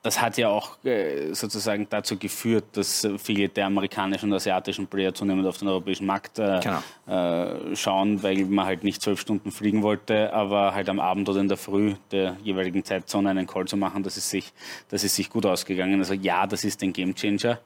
das 0.09 0.23
hat 0.23 0.39
ja 0.39 0.49
auch 0.49 0.83
äh, 0.87 1.35
sozusagen 1.35 1.87
dazu 1.91 2.17
geführt, 2.17 2.65
dass 2.73 3.07
viele 3.19 3.51
der 3.51 3.67
amerikanischen 3.67 4.31
und 4.31 4.37
asiatischen 4.37 4.87
Player 4.87 5.13
zunehmend 5.13 5.47
auf 5.47 5.59
den 5.59 5.69
europäischen 5.69 6.07
Markt 6.07 6.39
äh, 6.39 6.61
äh, 7.07 7.77
schauen, 7.77 8.23
weil 8.23 8.47
man 8.47 8.65
halt 8.65 8.85
nicht 8.85 9.03
zwölf 9.03 9.21
Stunden 9.21 9.53
fliegen 9.53 9.83
wollte, 9.83 10.33
aber 10.33 10.73
halt 10.73 10.89
am 10.89 10.99
Abend 10.99 11.29
oder 11.29 11.41
in 11.41 11.49
der 11.49 11.59
Früh 11.59 11.95
der 12.11 12.39
jeweiligen 12.43 12.83
Zeitzone 12.83 13.29
einen 13.29 13.47
Call 13.47 13.67
zu 13.67 13.77
machen, 13.77 14.03
das 14.03 14.17
ist 14.17 14.31
sich, 14.31 14.51
das 14.89 15.05
ist 15.05 15.15
sich 15.15 15.29
gut 15.29 15.45
ausgegangen. 15.45 16.01
Also 16.01 16.15
ja, 16.15 16.47
das 16.47 16.65
ist 16.65 16.83
ein 16.83 16.95
Gamechanger. 16.95 17.59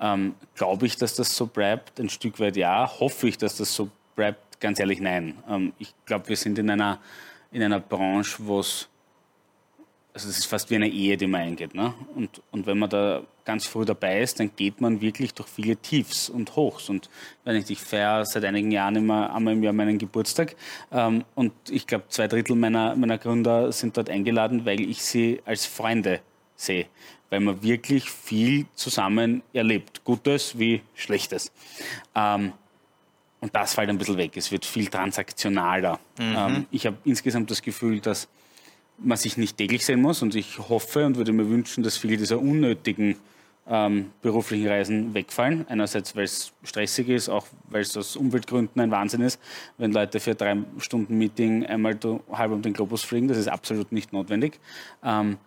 Ähm, 0.00 0.36
Glaube 0.54 0.86
ich, 0.86 0.96
dass 0.96 1.16
das 1.16 1.34
so 1.34 1.46
bleibt? 1.46 1.98
Ein 1.98 2.08
Stück 2.08 2.38
weit 2.38 2.56
ja. 2.56 2.88
Hoffe 3.00 3.26
ich, 3.26 3.36
dass 3.36 3.56
das 3.56 3.74
so 3.74 3.90
bleibt? 4.14 4.60
Ganz 4.60 4.78
ehrlich, 4.78 5.00
nein. 5.00 5.34
Ähm, 5.48 5.72
ich 5.80 5.92
glaube, 6.06 6.28
wir 6.28 6.36
sind 6.36 6.56
in 6.56 6.70
einer, 6.70 7.00
in 7.50 7.64
einer 7.64 7.80
Branche, 7.80 8.36
wo 8.46 8.60
es 8.60 8.88
also 10.12 10.28
das 10.28 10.38
ist 10.38 10.46
fast 10.46 10.70
wie 10.70 10.76
eine 10.76 10.88
Ehe, 10.88 11.16
die 11.16 11.26
man 11.26 11.42
eingeht. 11.42 11.74
Ne? 11.74 11.94
Und, 12.14 12.42
und 12.50 12.66
wenn 12.66 12.78
man 12.78 12.90
da 12.90 13.22
ganz 13.44 13.66
früh 13.66 13.84
dabei 13.84 14.20
ist, 14.20 14.40
dann 14.40 14.50
geht 14.54 14.80
man 14.80 15.00
wirklich 15.00 15.34
durch 15.34 15.48
viele 15.48 15.76
Tiefs 15.76 16.28
und 16.28 16.56
Hochs. 16.56 16.88
Und 16.88 17.08
wenn 17.44 17.56
ich, 17.56 17.70
ich 17.70 17.78
feiere 17.78 18.24
seit 18.24 18.44
einigen 18.44 18.70
Jahren 18.70 18.96
immer 18.96 19.34
einmal 19.34 19.54
im 19.54 19.62
Jahr 19.62 19.72
meinen 19.72 19.98
Geburtstag. 19.98 20.56
Ähm, 20.92 21.24
und 21.34 21.52
ich 21.68 21.86
glaube, 21.86 22.04
zwei 22.08 22.28
Drittel 22.28 22.56
meiner, 22.56 22.96
meiner 22.96 23.18
Gründer 23.18 23.72
sind 23.72 23.96
dort 23.96 24.10
eingeladen, 24.10 24.64
weil 24.66 24.80
ich 24.80 25.02
sie 25.02 25.40
als 25.44 25.66
Freunde 25.66 26.20
sehe. 26.56 26.86
Weil 27.28 27.40
man 27.40 27.62
wirklich 27.62 28.10
viel 28.10 28.66
zusammen 28.74 29.42
erlebt. 29.52 30.04
Gutes 30.04 30.58
wie 30.58 30.82
Schlechtes. 30.94 31.52
Ähm, 32.14 32.52
und 33.40 33.54
das 33.54 33.74
fällt 33.74 33.88
ein 33.88 33.96
bisschen 33.96 34.18
weg. 34.18 34.36
Es 34.36 34.52
wird 34.52 34.66
viel 34.66 34.88
transaktionaler. 34.88 35.98
Ähm, 36.18 36.66
ich 36.70 36.84
habe 36.86 36.98
insgesamt 37.04 37.50
das 37.50 37.62
Gefühl, 37.62 38.00
dass 38.00 38.28
man 39.02 39.16
sich 39.16 39.36
nicht 39.36 39.56
täglich 39.56 39.84
sehen 39.84 40.00
muss. 40.00 40.22
Und 40.22 40.34
ich 40.34 40.58
hoffe 40.58 41.06
und 41.06 41.16
würde 41.16 41.32
mir 41.32 41.48
wünschen, 41.48 41.82
dass 41.82 41.96
viele 41.96 42.16
dieser 42.16 42.40
unnötigen 42.40 43.16
ähm, 43.68 44.10
beruflichen 44.20 44.68
Reisen 44.68 45.14
wegfallen. 45.14 45.66
Einerseits, 45.68 46.16
weil 46.16 46.24
es 46.24 46.52
stressig 46.64 47.08
ist, 47.08 47.28
auch 47.28 47.46
weil 47.68 47.82
es 47.82 47.96
aus 47.96 48.16
Umweltgründen 48.16 48.80
ein 48.80 48.90
Wahnsinn 48.90 49.20
ist, 49.20 49.40
wenn 49.78 49.92
Leute 49.92 50.20
für 50.20 50.34
drei 50.34 50.56
Stunden 50.78 51.16
Meeting 51.18 51.64
einmal 51.64 51.98
halb 52.32 52.52
um 52.52 52.62
den 52.62 52.72
Globus 52.72 53.02
fliegen. 53.02 53.28
Das 53.28 53.38
ist 53.38 53.48
absolut 53.48 53.92
nicht 53.92 54.12
notwendig. 54.12 54.58
Ähm, 55.04 55.38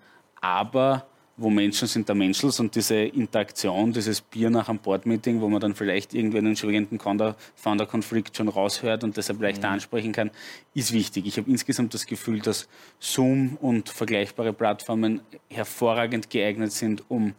aber 0.42 1.06
wo 1.36 1.50
Menschen 1.50 1.88
sind 1.88 2.08
da 2.10 2.13
Menschels 2.13 2.60
und 2.60 2.76
diese 2.76 2.96
Interaktion, 2.96 3.91
dieses 3.91 4.22
Bier 4.22 4.52
nach 4.52 4.69
einem 4.69 4.78
Board-Meeting, 4.78 5.41
wo 5.41 5.50
man 5.50 5.60
dann 5.60 5.74
vielleicht 5.74 6.13
irgendwie 6.13 6.38
einen 6.38 6.56
schwierigenden 6.56 7.00
Founder- 7.00 7.36
Founder-Konflikt 7.56 8.38
schon 8.38 8.50
raushört 8.50 9.04
und 9.04 9.17
deshalb 9.17 9.41
leichter 9.41 9.69
ansprechen 9.69 10.12
kann, 10.12 10.30
ist 10.76 10.93
wichtig. 10.93 11.26
Ich 11.26 11.38
habe 11.38 11.50
insgesamt 11.50 11.93
das 11.96 12.06
Gefühl, 12.06 12.39
dass 12.39 12.67
Zoom 13.00 13.58
und 13.62 13.89
vergleichbare 13.89 14.54
Plattformen 14.54 15.22
hervorragend 15.50 16.30
geeignet 16.30 16.72
sind, 16.72 17.04
um 17.10 17.34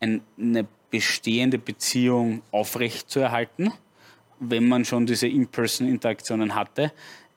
ein, 0.00 0.20
eine 0.38 0.66
bestehende 0.90 1.58
Beziehung 1.58 2.42
aufrechtzuerhalten, 2.52 3.72
wenn 4.38 4.68
man 4.68 4.84
schon 4.84 5.06
diese 5.06 5.26
In-Person-Interaktionen 5.26 6.54
hatte 6.54 6.92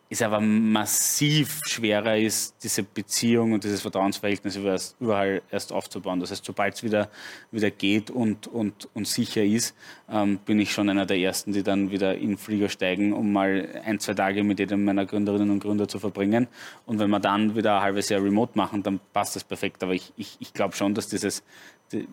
es 0.10 0.22
aber 0.22 0.40
massiv 0.40 1.60
schwerer 1.66 2.18
ist, 2.18 2.56
diese 2.64 2.84
Beziehung 2.84 3.52
und 3.52 3.64
dieses 3.66 3.82
Vertrauensverhältnis 3.82 4.56
über- 4.56 4.80
überall 5.02 5.42
erst 5.52 5.74
aufzubauen. 5.74 6.22
Das 6.22 6.32
heißt, 6.32 6.46
sobald 6.46 6.76
es 6.76 6.84
wieder, 6.84 7.10
wieder 7.52 7.72
geht 7.72 8.10
und, 8.10 8.48
und, 8.48 8.88
und 8.94 9.06
sicher 9.06 9.44
ist, 9.44 9.76
ähm, 10.10 10.40
bin 10.46 10.60
ich 10.60 10.72
schon 10.72 10.90
einer 10.90 11.06
der 11.06 11.18
Ersten, 11.18 11.52
die 11.52 11.62
dann 11.62 11.92
wieder 11.92 12.16
in 12.16 12.30
den 12.30 12.38
Flieger 12.38 12.70
steigen, 12.70 13.12
um 13.12 13.34
mal 13.34 13.82
ein, 13.84 14.00
zwei 14.00 14.14
Tage 14.14 14.44
mit 14.46 14.60
jedem 14.60 14.86
meiner 14.86 15.06
Gründerinnen 15.06 15.50
und 15.50 15.60
Gründer 15.60 15.90
zu 15.90 16.00
verbringen. 16.00 16.48
Und 16.86 17.00
wenn 17.00 17.10
wir 17.10 17.20
dann 17.20 17.56
wieder 17.56 17.76
ein 17.76 17.82
halbes 17.82 18.08
Jahr 18.08 18.24
remote 18.24 18.54
machen, 18.56 18.84
dann 18.84 19.02
passt 19.12 19.36
das 19.36 19.44
perfekt. 19.44 19.84
Aber 19.84 19.94
ich, 19.94 20.14
ich, 20.16 20.38
ich 20.40 20.54
glaube 20.54 20.74
schon, 20.76 20.94
dass 20.94 21.10
dieses, 21.10 21.44
die, 21.92 22.08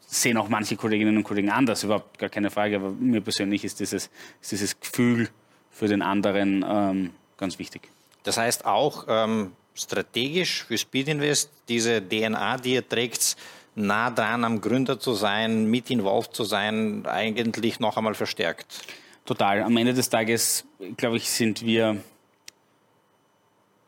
sehen 0.00 0.36
auch 0.36 0.48
manche 0.48 0.74
Kolleginnen 0.74 1.16
und 1.16 1.22
Kollegen 1.22 1.50
anders, 1.50 1.84
überhaupt 1.84 2.18
gar 2.18 2.28
keine 2.28 2.50
Frage. 2.50 2.76
Aber 2.76 2.90
mir 2.90 3.20
persönlich 3.20 3.64
ist 3.64 3.78
dieses, 3.78 4.10
ist 4.40 4.50
dieses 4.50 4.80
Gefühl 4.80 5.28
für 5.70 5.86
den 5.86 6.02
anderen 6.02 6.64
ähm, 6.68 7.10
ganz 7.36 7.58
wichtig. 7.58 7.88
Das 8.22 8.36
heißt 8.36 8.64
auch, 8.64 9.04
ähm, 9.08 9.52
strategisch 9.74 10.64
für 10.64 10.78
Speed 10.78 11.08
Invest 11.08 11.50
diese 11.68 12.00
DNA, 12.00 12.56
die 12.58 12.74
ihr 12.74 12.88
trägt, 12.88 13.36
nah 13.74 14.10
dran 14.10 14.44
am 14.44 14.60
Gründer 14.60 14.98
zu 14.98 15.12
sein, 15.14 15.66
mit 15.66 15.90
involved 15.90 16.34
zu 16.34 16.44
sein, 16.44 17.06
eigentlich 17.06 17.78
noch 17.78 17.96
einmal 17.96 18.14
verstärkt? 18.14 18.86
Total. 19.24 19.62
Am 19.62 19.76
Ende 19.76 19.92
des 19.92 20.08
Tages, 20.08 20.64
glaube 20.96 21.18
ich, 21.18 21.28
sind 21.28 21.64
wir 21.64 22.02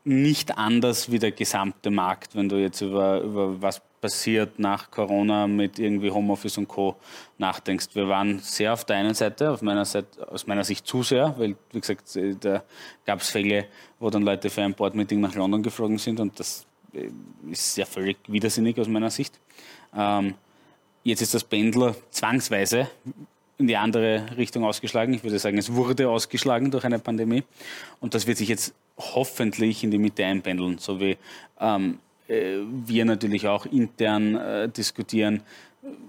nicht 0.03 0.57
anders 0.57 1.11
wie 1.11 1.19
der 1.19 1.31
gesamte 1.31 1.89
Markt, 1.89 2.35
wenn 2.35 2.49
du 2.49 2.57
jetzt 2.57 2.81
über, 2.81 3.21
über 3.21 3.61
was 3.61 3.81
passiert 4.01 4.59
nach 4.59 4.89
Corona 4.91 5.47
mit 5.47 5.79
irgendwie 5.79 6.11
Homeoffice 6.11 6.57
und 6.57 6.67
Co. 6.67 6.95
nachdenkst. 7.37 7.87
Wir 7.93 8.07
waren 8.07 8.39
sehr 8.39 8.73
auf 8.73 8.85
der 8.85 8.97
einen 8.97 9.13
Seite, 9.13 9.51
auf 9.51 9.61
meiner 9.61 9.85
Seite, 9.85 10.31
aus 10.31 10.47
meiner 10.47 10.63
Sicht 10.63 10.87
zu 10.87 11.03
sehr, 11.03 11.33
weil, 11.37 11.55
wie 11.71 11.79
gesagt, 11.79 12.17
da 12.41 12.63
gab 13.05 13.21
es 13.21 13.29
Fälle, 13.29 13.65
wo 13.99 14.09
dann 14.09 14.23
Leute 14.23 14.49
für 14.49 14.61
ein 14.61 14.73
Boardmeeting 14.73 15.19
nach 15.19 15.35
London 15.35 15.63
geflogen 15.63 15.97
sind 15.97 16.19
und 16.19 16.39
das 16.39 16.65
äh, 16.93 17.09
ist 17.51 17.75
sehr 17.75 17.85
völlig 17.85 18.17
widersinnig 18.27 18.79
aus 18.79 18.87
meiner 18.87 19.09
Sicht. 19.09 19.39
Ähm, 19.95 20.35
jetzt 21.03 21.21
ist 21.21 21.33
das 21.33 21.43
Pendler 21.43 21.95
zwangsweise 22.11 22.89
in 23.57 23.67
die 23.67 23.77
andere 23.77 24.37
Richtung 24.37 24.63
ausgeschlagen. 24.63 25.13
Ich 25.13 25.23
würde 25.23 25.37
sagen, 25.37 25.57
es 25.57 25.73
wurde 25.73 26.09
ausgeschlagen 26.09 26.71
durch 26.71 26.85
eine 26.85 26.97
Pandemie. 26.97 27.43
Und 27.99 28.13
das 28.13 28.25
wird 28.25 28.37
sich 28.37 28.47
jetzt 28.47 28.73
hoffentlich 28.97 29.83
in 29.83 29.91
die 29.91 29.97
Mitte 29.97 30.25
einpendeln, 30.25 30.77
so 30.77 30.99
wie 30.99 31.17
ähm, 31.59 31.95
äh, 31.95 32.08
wir 32.29 33.05
natürlich 33.05 33.47
auch 33.47 33.65
intern 33.65 34.35
äh, 34.35 34.69
diskutieren, 34.69 35.41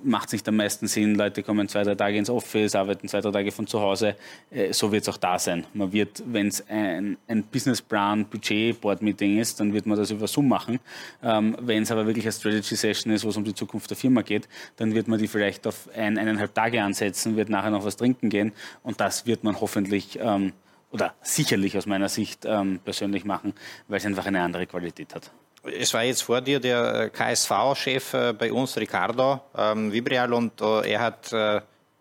macht 0.02 0.28
es 0.28 0.32
nicht 0.32 0.48
am 0.48 0.56
meisten 0.56 0.86
Sinn, 0.88 1.14
Leute 1.14 1.42
kommen 1.42 1.68
zwei, 1.68 1.84
drei 1.84 1.94
Tage 1.94 2.18
ins 2.18 2.28
Office, 2.28 2.74
arbeiten 2.74 3.08
zwei, 3.08 3.20
drei 3.20 3.30
Tage 3.30 3.52
von 3.52 3.66
zu 3.66 3.80
Hause. 3.80 4.16
Äh, 4.50 4.72
so 4.72 4.90
wird 4.90 5.02
es 5.02 5.08
auch 5.08 5.16
da 5.16 5.38
sein. 5.38 5.66
Man 5.74 5.92
wird, 5.92 6.22
wenn 6.26 6.48
es 6.48 6.66
ein, 6.68 7.16
ein 7.28 7.44
Businessplan, 7.44 8.26
Budget, 8.26 8.80
Board-Meeting 8.80 9.38
ist, 9.38 9.60
dann 9.60 9.72
wird 9.72 9.86
man 9.86 9.96
das 9.96 10.10
über 10.10 10.26
Zoom 10.26 10.48
machen. 10.48 10.80
Ähm, 11.22 11.56
wenn 11.60 11.84
es 11.84 11.92
aber 11.92 12.06
wirklich 12.06 12.24
eine 12.24 12.32
Strategy-Session 12.32 13.12
ist, 13.12 13.24
wo 13.24 13.28
es 13.28 13.36
um 13.36 13.44
die 13.44 13.54
Zukunft 13.54 13.88
der 13.90 13.96
Firma 13.96 14.22
geht, 14.22 14.48
dann 14.76 14.94
wird 14.94 15.08
man 15.08 15.18
die 15.18 15.28
vielleicht 15.28 15.66
auf 15.66 15.88
ein, 15.94 16.18
eineinhalb 16.18 16.54
Tage 16.54 16.82
ansetzen, 16.82 17.36
wird 17.36 17.48
nachher 17.48 17.70
noch 17.70 17.84
was 17.84 17.96
trinken 17.96 18.28
gehen 18.28 18.52
und 18.82 19.00
das 19.00 19.26
wird 19.26 19.44
man 19.44 19.60
hoffentlich 19.60 20.18
ähm, 20.20 20.52
oder 20.90 21.14
sicherlich 21.22 21.78
aus 21.78 21.86
meiner 21.86 22.08
Sicht 22.08 22.44
ähm, 22.44 22.80
persönlich 22.84 23.24
machen, 23.24 23.54
weil 23.86 23.98
es 23.98 24.06
einfach 24.06 24.26
eine 24.26 24.42
andere 24.42 24.66
Qualität 24.66 25.14
hat. 25.14 25.30
Es 25.62 25.92
war 25.92 26.04
jetzt 26.04 26.22
vor 26.22 26.40
dir 26.40 26.58
der 26.58 26.94
äh, 26.94 27.10
KSV-Chef 27.10 28.14
äh, 28.14 28.32
bei 28.32 28.52
uns, 28.52 28.76
Ricardo 28.76 29.40
ähm, 29.56 29.92
Vibrial, 29.92 30.32
und 30.32 30.60
äh, 30.60 30.92
er 30.92 31.00
hat 31.00 31.34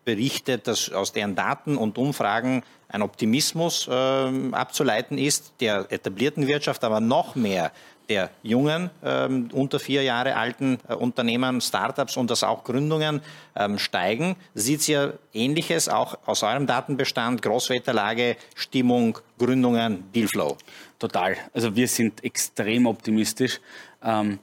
berichtet, 0.02 0.66
dass 0.66 0.90
aus 0.90 1.12
deren 1.12 1.34
Daten 1.34 1.76
und 1.76 1.98
Umfragen 1.98 2.62
ein 2.88 3.02
Optimismus 3.02 3.88
ähm, 3.90 4.54
abzuleiten 4.54 5.18
ist, 5.18 5.52
der 5.60 5.86
etablierten 5.90 6.46
Wirtschaft, 6.46 6.82
aber 6.84 7.00
noch 7.00 7.34
mehr 7.36 7.70
der 8.08 8.30
jungen, 8.42 8.90
ähm, 9.04 9.48
unter 9.52 9.78
vier 9.78 10.02
Jahre 10.02 10.34
alten 10.36 10.78
äh, 10.88 10.94
Unternehmen, 10.94 11.60
Startups 11.60 12.16
und 12.16 12.30
dass 12.30 12.42
auch 12.42 12.64
Gründungen 12.64 13.20
ähm, 13.54 13.78
steigen. 13.78 14.36
Sieht 14.54 14.88
ihr 14.88 15.18
Ähnliches 15.32 15.88
auch 15.88 16.18
aus 16.26 16.42
eurem 16.42 16.66
Datenbestand, 16.66 17.40
Großwetterlage, 17.40 18.36
Stimmung, 18.56 19.18
Gründungen, 19.38 20.10
Dealflow? 20.12 20.56
Total. 21.00 21.34
Also 21.54 21.74
wir 21.74 21.88
sind 21.88 22.22
extrem 22.22 22.86
optimistisch. 22.86 23.58
Ähm, 24.04 24.38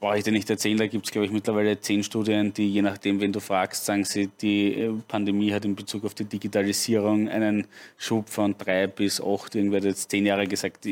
brauche 0.00 0.18
ich 0.18 0.24
dir 0.24 0.32
nicht 0.32 0.50
erzählen, 0.50 0.76
da 0.76 0.86
gibt 0.86 1.06
es, 1.06 1.12
glaube 1.12 1.26
ich, 1.26 1.32
mittlerweile 1.32 1.80
zehn 1.80 2.02
Studien, 2.02 2.52
die 2.52 2.68
je 2.68 2.82
nachdem, 2.82 3.20
wenn 3.20 3.32
du 3.32 3.40
fragst, 3.40 3.84
sagen 3.84 4.04
sie, 4.04 4.28
die 4.40 4.74
äh, 4.74 4.92
Pandemie 5.08 5.52
hat 5.52 5.64
in 5.64 5.76
Bezug 5.76 6.04
auf 6.04 6.14
die 6.14 6.24
Digitalisierung 6.24 7.28
einen 7.28 7.66
Schub 7.96 8.28
von 8.28 8.56
drei 8.58 8.88
bis 8.88 9.20
acht, 9.20 9.54
irgendwer 9.54 9.78
hat 9.78 9.84
jetzt 9.84 10.10
zehn 10.10 10.26
Jahre 10.26 10.46
gesagt, 10.46 10.86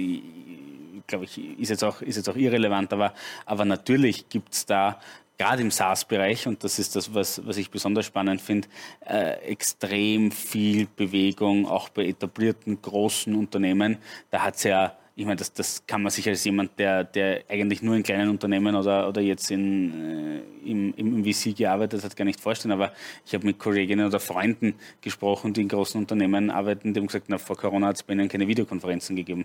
glaube 1.06 1.24
ich, 1.24 1.58
ist 1.58 1.68
jetzt 1.68 1.82
auch, 1.82 2.00
ist 2.00 2.16
jetzt 2.16 2.28
auch 2.28 2.36
irrelevant, 2.36 2.92
aber, 2.92 3.12
aber 3.46 3.64
natürlich 3.64 4.28
gibt 4.28 4.54
es 4.54 4.64
da 4.64 5.00
gerade 5.40 5.62
im 5.62 5.70
SaaS-Bereich, 5.70 6.46
und 6.46 6.62
das 6.64 6.78
ist 6.78 6.94
das, 6.96 7.14
was, 7.14 7.40
was 7.46 7.56
ich 7.56 7.70
besonders 7.70 8.04
spannend 8.04 8.42
finde, 8.42 8.68
äh, 9.06 9.38
extrem 9.40 10.30
viel 10.30 10.86
Bewegung, 10.94 11.66
auch 11.66 11.88
bei 11.88 12.04
etablierten 12.04 12.82
großen 12.82 13.34
Unternehmen. 13.34 13.96
Da 14.30 14.42
hat 14.42 14.56
es 14.56 14.64
ja 14.64 14.96
ich 15.16 15.26
meine, 15.26 15.36
das, 15.36 15.52
das 15.52 15.86
kann 15.86 16.02
man 16.02 16.10
sich 16.10 16.26
als 16.28 16.44
jemand, 16.44 16.78
der, 16.78 17.04
der 17.04 17.44
eigentlich 17.48 17.82
nur 17.82 17.94
in 17.94 18.02
kleinen 18.02 18.30
Unternehmen 18.30 18.74
oder, 18.74 19.06
oder 19.06 19.20
jetzt 19.20 19.50
in, 19.50 20.40
äh, 20.64 20.70
im, 20.70 20.94
im 20.94 21.24
VC 21.24 21.54
gearbeitet 21.54 22.04
hat, 22.04 22.16
gar 22.16 22.24
nicht 22.24 22.40
vorstellen. 22.40 22.72
Aber 22.72 22.92
ich 23.26 23.34
habe 23.34 23.44
mit 23.44 23.58
Kolleginnen 23.58 24.06
oder 24.06 24.18
Freunden 24.18 24.76
gesprochen, 25.02 25.52
die 25.52 25.60
in 25.62 25.68
großen 25.68 26.00
Unternehmen 26.00 26.48
arbeiten, 26.50 26.94
die 26.94 27.00
haben 27.00 27.06
gesagt, 27.06 27.26
na, 27.28 27.36
vor 27.36 27.56
Corona 27.56 27.88
hat 27.88 27.96
es 27.96 28.02
bei 28.02 28.14
ihnen 28.14 28.28
keine 28.28 28.48
Videokonferenzen 28.48 29.14
gegeben. 29.14 29.44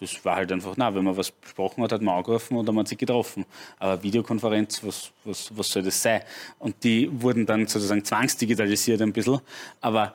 Das 0.00 0.24
war 0.24 0.36
halt 0.36 0.50
einfach, 0.50 0.76
na, 0.76 0.94
wenn 0.94 1.04
man 1.04 1.16
was 1.16 1.30
besprochen 1.30 1.84
hat, 1.84 1.92
hat 1.92 2.02
man 2.02 2.16
angerufen 2.16 2.56
oder 2.56 2.72
man 2.72 2.80
hat 2.80 2.88
sich 2.88 2.98
getroffen. 2.98 3.44
Aber 3.78 4.02
Videokonferenz, 4.02 4.82
was, 4.84 5.12
was, 5.24 5.56
was 5.56 5.68
soll 5.68 5.82
das 5.82 6.02
sein? 6.02 6.22
Und 6.58 6.82
die 6.82 7.08
wurden 7.22 7.46
dann 7.46 7.66
sozusagen 7.66 8.04
zwangsdigitalisiert 8.04 9.00
ein 9.02 9.12
bisschen. 9.12 9.40
Aber 9.80 10.14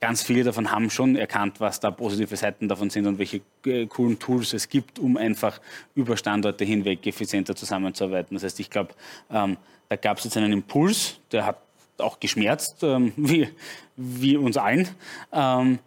ganz 0.00 0.22
viele 0.22 0.44
davon 0.44 0.70
haben 0.70 0.90
schon 0.90 1.16
erkannt, 1.16 1.60
was 1.60 1.80
da 1.80 1.90
positive 1.90 2.36
Seiten 2.36 2.68
davon 2.68 2.90
sind 2.90 3.06
und 3.06 3.18
welche 3.18 3.40
äh, 3.66 3.86
coolen 3.86 4.18
Tools 4.18 4.52
es 4.52 4.68
gibt, 4.68 4.98
um 4.98 5.16
einfach 5.16 5.60
über 5.94 6.16
Standorte 6.16 6.64
hinweg 6.64 7.06
effizienter 7.06 7.56
zusammenzuarbeiten. 7.56 8.34
Das 8.34 8.44
heißt, 8.44 8.60
ich 8.60 8.70
glaube, 8.70 8.94
ähm, 9.30 9.56
da 9.88 9.96
gab 9.96 10.18
es 10.18 10.24
jetzt 10.24 10.36
einen 10.36 10.52
Impuls, 10.52 11.18
der 11.32 11.46
hat 11.46 11.58
auch 11.98 12.20
geschmerzt, 12.20 12.82
ähm, 12.82 13.12
wie, 13.16 13.48
wie 13.96 14.36
uns 14.36 14.56
allen. 14.56 14.88
Ähm, 15.32 15.78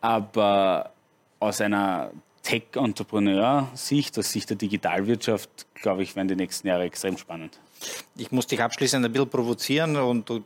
aber 0.00 0.90
aus 1.38 1.60
einer 1.60 2.10
Tech-Entrepreneur-Sicht, 2.46 4.16
aus 4.20 4.30
Sicht 4.30 4.50
der 4.50 4.56
Digitalwirtschaft, 4.56 5.66
glaube 5.74 6.04
ich, 6.04 6.14
werden 6.14 6.28
die 6.28 6.36
nächsten 6.36 6.68
Jahre 6.68 6.84
extrem 6.84 7.18
spannend. 7.18 7.58
Ich 8.16 8.30
muss 8.30 8.46
dich 8.46 8.62
abschließend 8.62 9.04
ein 9.04 9.12
bisschen 9.12 9.28
provozieren 9.28 9.96
und 9.96 10.30
du 10.30 10.44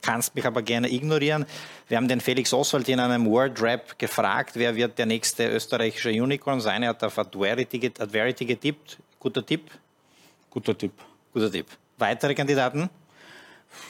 kannst 0.00 0.34
mich 0.34 0.46
aber 0.46 0.62
gerne 0.62 0.90
ignorieren. 0.90 1.44
Wir 1.86 1.98
haben 1.98 2.08
den 2.08 2.22
Felix 2.22 2.54
Oswald 2.54 2.88
in 2.88 2.98
einem 2.98 3.26
Word 3.26 3.60
Rap 3.60 3.98
gefragt, 3.98 4.52
wer 4.54 4.74
wird 4.74 4.98
der 4.98 5.04
nächste 5.04 5.46
österreichische 5.50 6.10
Unicorn 6.10 6.62
sein. 6.62 6.82
Er 6.82 6.90
hat 6.90 7.04
auf 7.04 7.18
Adverity, 7.18 7.92
Adverity 7.98 8.46
getippt. 8.46 8.98
Guter 9.20 9.44
Tipp? 9.44 9.70
Guter 10.48 10.76
Tipp. 10.76 10.92
Guter 11.30 11.52
Tipp. 11.52 11.66
Weitere 11.98 12.34
Kandidaten? 12.34 12.88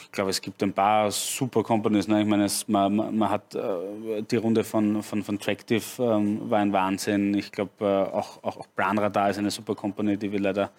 Ich 0.03 0.11
glaube, 0.11 0.29
es 0.29 0.41
gibt 0.41 0.61
ein 0.63 0.73
paar 0.73 1.11
super 1.11 1.63
Companies. 1.63 2.07
Ne? 2.07 2.21
Ich 2.21 2.27
meine, 2.27 2.45
es, 2.45 2.67
man, 2.67 2.95
man, 2.95 3.29
hat 3.29 3.55
äh, 3.55 4.21
die 4.29 4.37
Runde 4.37 4.63
von, 4.63 5.03
von, 5.03 5.23
von 5.23 5.39
Tractive 5.39 5.83
ähm, 5.99 6.49
war 6.49 6.59
ein 6.59 6.73
Wahnsinn. 6.73 7.33
Ich 7.33 7.51
glaube, 7.51 7.71
äh, 7.81 8.15
auch, 8.15 8.43
auch, 8.43 8.57
auch 8.57 8.67
Planradar 8.75 9.29
ist 9.29 9.37
eine 9.37 9.51
super 9.51 9.75
Company, 9.75 10.17
die 10.17 10.31
wir 10.31 10.39
leider 10.39 10.71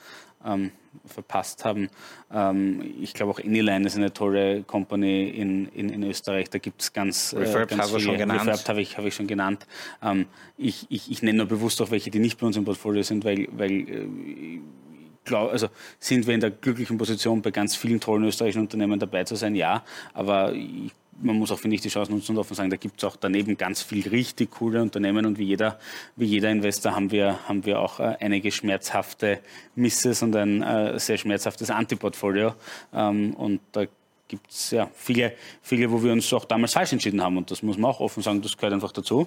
ähm, 0.45 0.71
verpasst 1.05 1.65
haben. 1.65 1.89
Ähm, 2.33 2.95
ich 3.01 3.15
glaube 3.15 3.33
auch 3.33 3.39
Anyline 3.41 3.87
ist 3.87 3.97
eine 3.97 4.13
tolle 4.13 4.63
Company 4.63 5.29
in, 5.29 5.67
in, 5.69 5.89
in 5.91 6.03
Österreich. 6.05 6.51
Da 6.51 6.59
gibt 6.59 6.83
es 6.83 6.93
ganz, 6.93 7.33
äh, 7.33 7.67
ganz 7.67 7.91
viele. 7.91 8.01
Schon 8.01 8.17
genannt. 8.19 8.69
Habe 8.69 8.81
ich, 8.81 8.97
hab 8.97 9.05
ich 9.05 9.15
schon 9.15 9.27
genannt. 9.27 9.67
Ähm, 10.03 10.27
ich, 10.57 10.87
ich, 10.89 11.11
ich 11.11 11.23
nenne 11.23 11.39
nur 11.39 11.47
bewusst 11.47 11.81
auch 11.83 11.91
welche, 11.91 12.11
die 12.11 12.19
nicht 12.19 12.39
bei 12.39 12.47
uns 12.47 12.57
im 12.57 12.65
Portfolio 12.65 13.03
sind, 13.03 13.25
weil, 13.25 13.49
weil 13.53 13.73
äh, 13.73 14.61
glaub, 15.27 15.51
also 15.51 15.69
sind 15.99 16.27
wir 16.27 16.35
in 16.35 16.41
der 16.41 16.51
glücklichen 16.51 16.97
Position, 16.97 17.43
bei 17.43 17.51
ganz 17.51 17.77
vielen 17.77 18.01
tollen 18.01 18.25
österreichischen 18.25 18.63
Unternehmen 18.63 18.99
dabei 18.99 19.25
zu 19.25 19.37
sein, 19.37 19.55
ja. 19.55 19.85
Aber 20.15 20.55
ich 20.55 20.93
man 21.21 21.37
muss 21.37 21.51
auch, 21.51 21.59
finde 21.59 21.77
ich, 21.77 21.81
die 21.81 21.89
Chance 21.89 22.13
nutzen 22.13 22.33
und 22.33 22.39
offen 22.39 22.55
sagen, 22.55 22.71
da 22.71 22.77
gibt 22.77 22.99
es 22.99 23.05
auch 23.05 23.17
daneben 23.17 23.57
ganz 23.57 23.83
viel 23.83 24.07
richtig 24.09 24.51
coole 24.53 24.83
Unternehmen 24.83 25.27
und 25.27 25.39
wie 25.39 25.45
jeder, 25.45 25.79
wie 26.17 26.27
jeder 26.27 26.51
Investor 26.51 26.95
haben 26.95 27.11
wir, 27.11 27.49
haben 27.49 27.65
wir 27.65 27.81
auch 27.81 28.01
äh, 28.01 28.17
einige 28.21 28.51
schmerzhafte 28.51 29.41
Misses 29.75 30.23
und 30.23 30.37
ein 30.37 30.63
äh, 30.63 30.99
sehr 30.99 31.17
schmerzhaftes 31.17 31.71
Antiportfolio. 31.71 32.55
Ähm, 32.93 33.35
und 33.35 33.61
da 33.73 33.87
gibt 34.29 34.51
es 34.51 34.71
ja 34.71 34.91
viele, 34.95 35.35
viele, 35.63 35.91
wo 35.91 36.03
wir 36.03 36.13
uns 36.13 36.33
auch 36.33 36.45
damals 36.45 36.73
falsch 36.73 36.93
entschieden 36.93 37.23
haben. 37.23 37.37
Und 37.37 37.51
das 37.51 37.63
muss 37.63 37.79
man 37.79 37.91
auch 37.91 38.01
offen 38.01 38.23
sagen, 38.23 38.43
das 38.43 38.57
gehört 38.57 38.73
einfach 38.73 38.93
dazu. 38.93 39.27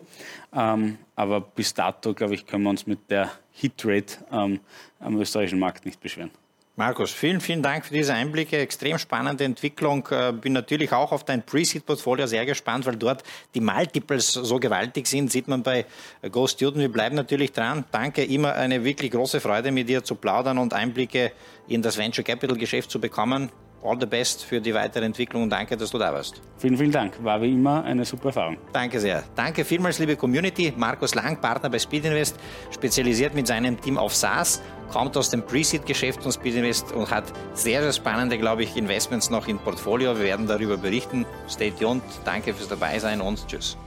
Ähm, 0.53 0.97
aber 1.15 1.41
bis 1.41 1.73
dato, 1.73 2.13
glaube 2.13 2.35
ich, 2.35 2.45
können 2.45 2.63
wir 2.63 2.69
uns 2.69 2.87
mit 2.87 3.09
der 3.09 3.31
Hitrate 3.51 4.17
ähm, 4.31 4.59
am 4.99 5.19
österreichischen 5.19 5.59
Markt 5.59 5.85
nicht 5.85 5.99
beschweren. 5.99 6.31
Markus, 6.79 7.11
vielen, 7.11 7.41
vielen 7.41 7.61
Dank 7.61 7.85
für 7.85 7.93
diese 7.93 8.13
Einblicke. 8.13 8.57
Extrem 8.57 8.97
spannende 8.97 9.43
Entwicklung. 9.43 10.07
Äh, 10.11 10.31
bin 10.31 10.53
natürlich 10.53 10.93
auch 10.93 11.11
auf 11.11 11.25
dein 11.25 11.43
Pre-Seed-Portfolio 11.43 12.25
sehr 12.25 12.45
gespannt, 12.45 12.85
weil 12.85 12.95
dort 12.95 13.21
die 13.53 13.59
Multiples 13.59 14.31
so 14.31 14.61
gewaltig 14.61 15.05
sind. 15.05 15.29
Sieht 15.29 15.49
man 15.49 15.61
bei 15.61 15.85
Go 16.31 16.47
Student. 16.47 16.79
Wir 16.79 16.89
bleiben 16.89 17.17
natürlich 17.17 17.51
dran. 17.51 17.83
Danke, 17.91 18.23
immer 18.23 18.53
eine 18.53 18.85
wirklich 18.85 19.11
große 19.11 19.41
Freude, 19.41 19.73
mit 19.73 19.89
dir 19.89 20.05
zu 20.05 20.15
plaudern 20.15 20.57
und 20.57 20.73
Einblicke 20.73 21.33
in 21.67 21.81
das 21.81 21.97
Venture 21.97 22.23
Capital 22.23 22.55
Geschäft 22.55 22.89
zu 22.89 23.01
bekommen. 23.01 23.51
All 23.81 23.97
the 23.99 24.05
best 24.05 24.43
für 24.43 24.59
die 24.59 24.73
weitere 24.73 25.05
Entwicklung 25.05 25.43
und 25.43 25.49
danke, 25.49 25.77
dass 25.77 25.91
du 25.91 25.97
da 25.97 26.13
warst. 26.13 26.41
Vielen, 26.57 26.77
vielen 26.77 26.91
Dank. 26.91 27.23
War 27.23 27.41
wie 27.41 27.53
immer 27.53 27.83
eine 27.83 28.03
super 28.03 28.27
Erfahrung. 28.27 28.57
Danke 28.73 28.99
sehr. 28.99 29.23
Danke 29.35 29.63
vielmals, 29.63 29.99
liebe 29.99 30.15
Community. 30.15 30.73
Markus 30.75 31.15
Lang, 31.15 31.39
Partner 31.39 31.69
bei 31.69 31.79
Speedinvest, 31.79 32.37
spezialisiert 32.71 33.33
mit 33.33 33.47
seinem 33.47 33.79
Team 33.79 33.97
auf 33.97 34.13
SaaS, 34.13 34.61
kommt 34.91 35.15
aus 35.15 35.29
dem 35.29 35.43
Pre-Seed-Geschäft 35.43 36.21
von 36.21 36.31
Speedinvest 36.31 36.91
und 36.91 37.09
hat 37.09 37.25
sehr, 37.53 37.81
sehr 37.81 37.93
spannende, 37.93 38.37
glaube 38.37 38.63
ich, 38.63 38.75
Investments 38.75 39.29
noch 39.29 39.47
im 39.47 39.59
Portfolio. 39.59 40.15
Wir 40.17 40.25
werden 40.25 40.47
darüber 40.47 40.77
berichten. 40.77 41.25
Stay 41.49 41.71
tuned. 41.71 42.03
Danke 42.25 42.53
fürs 42.53 42.67
Dabeisein 42.67 43.21
und 43.21 43.47
tschüss. 43.47 43.77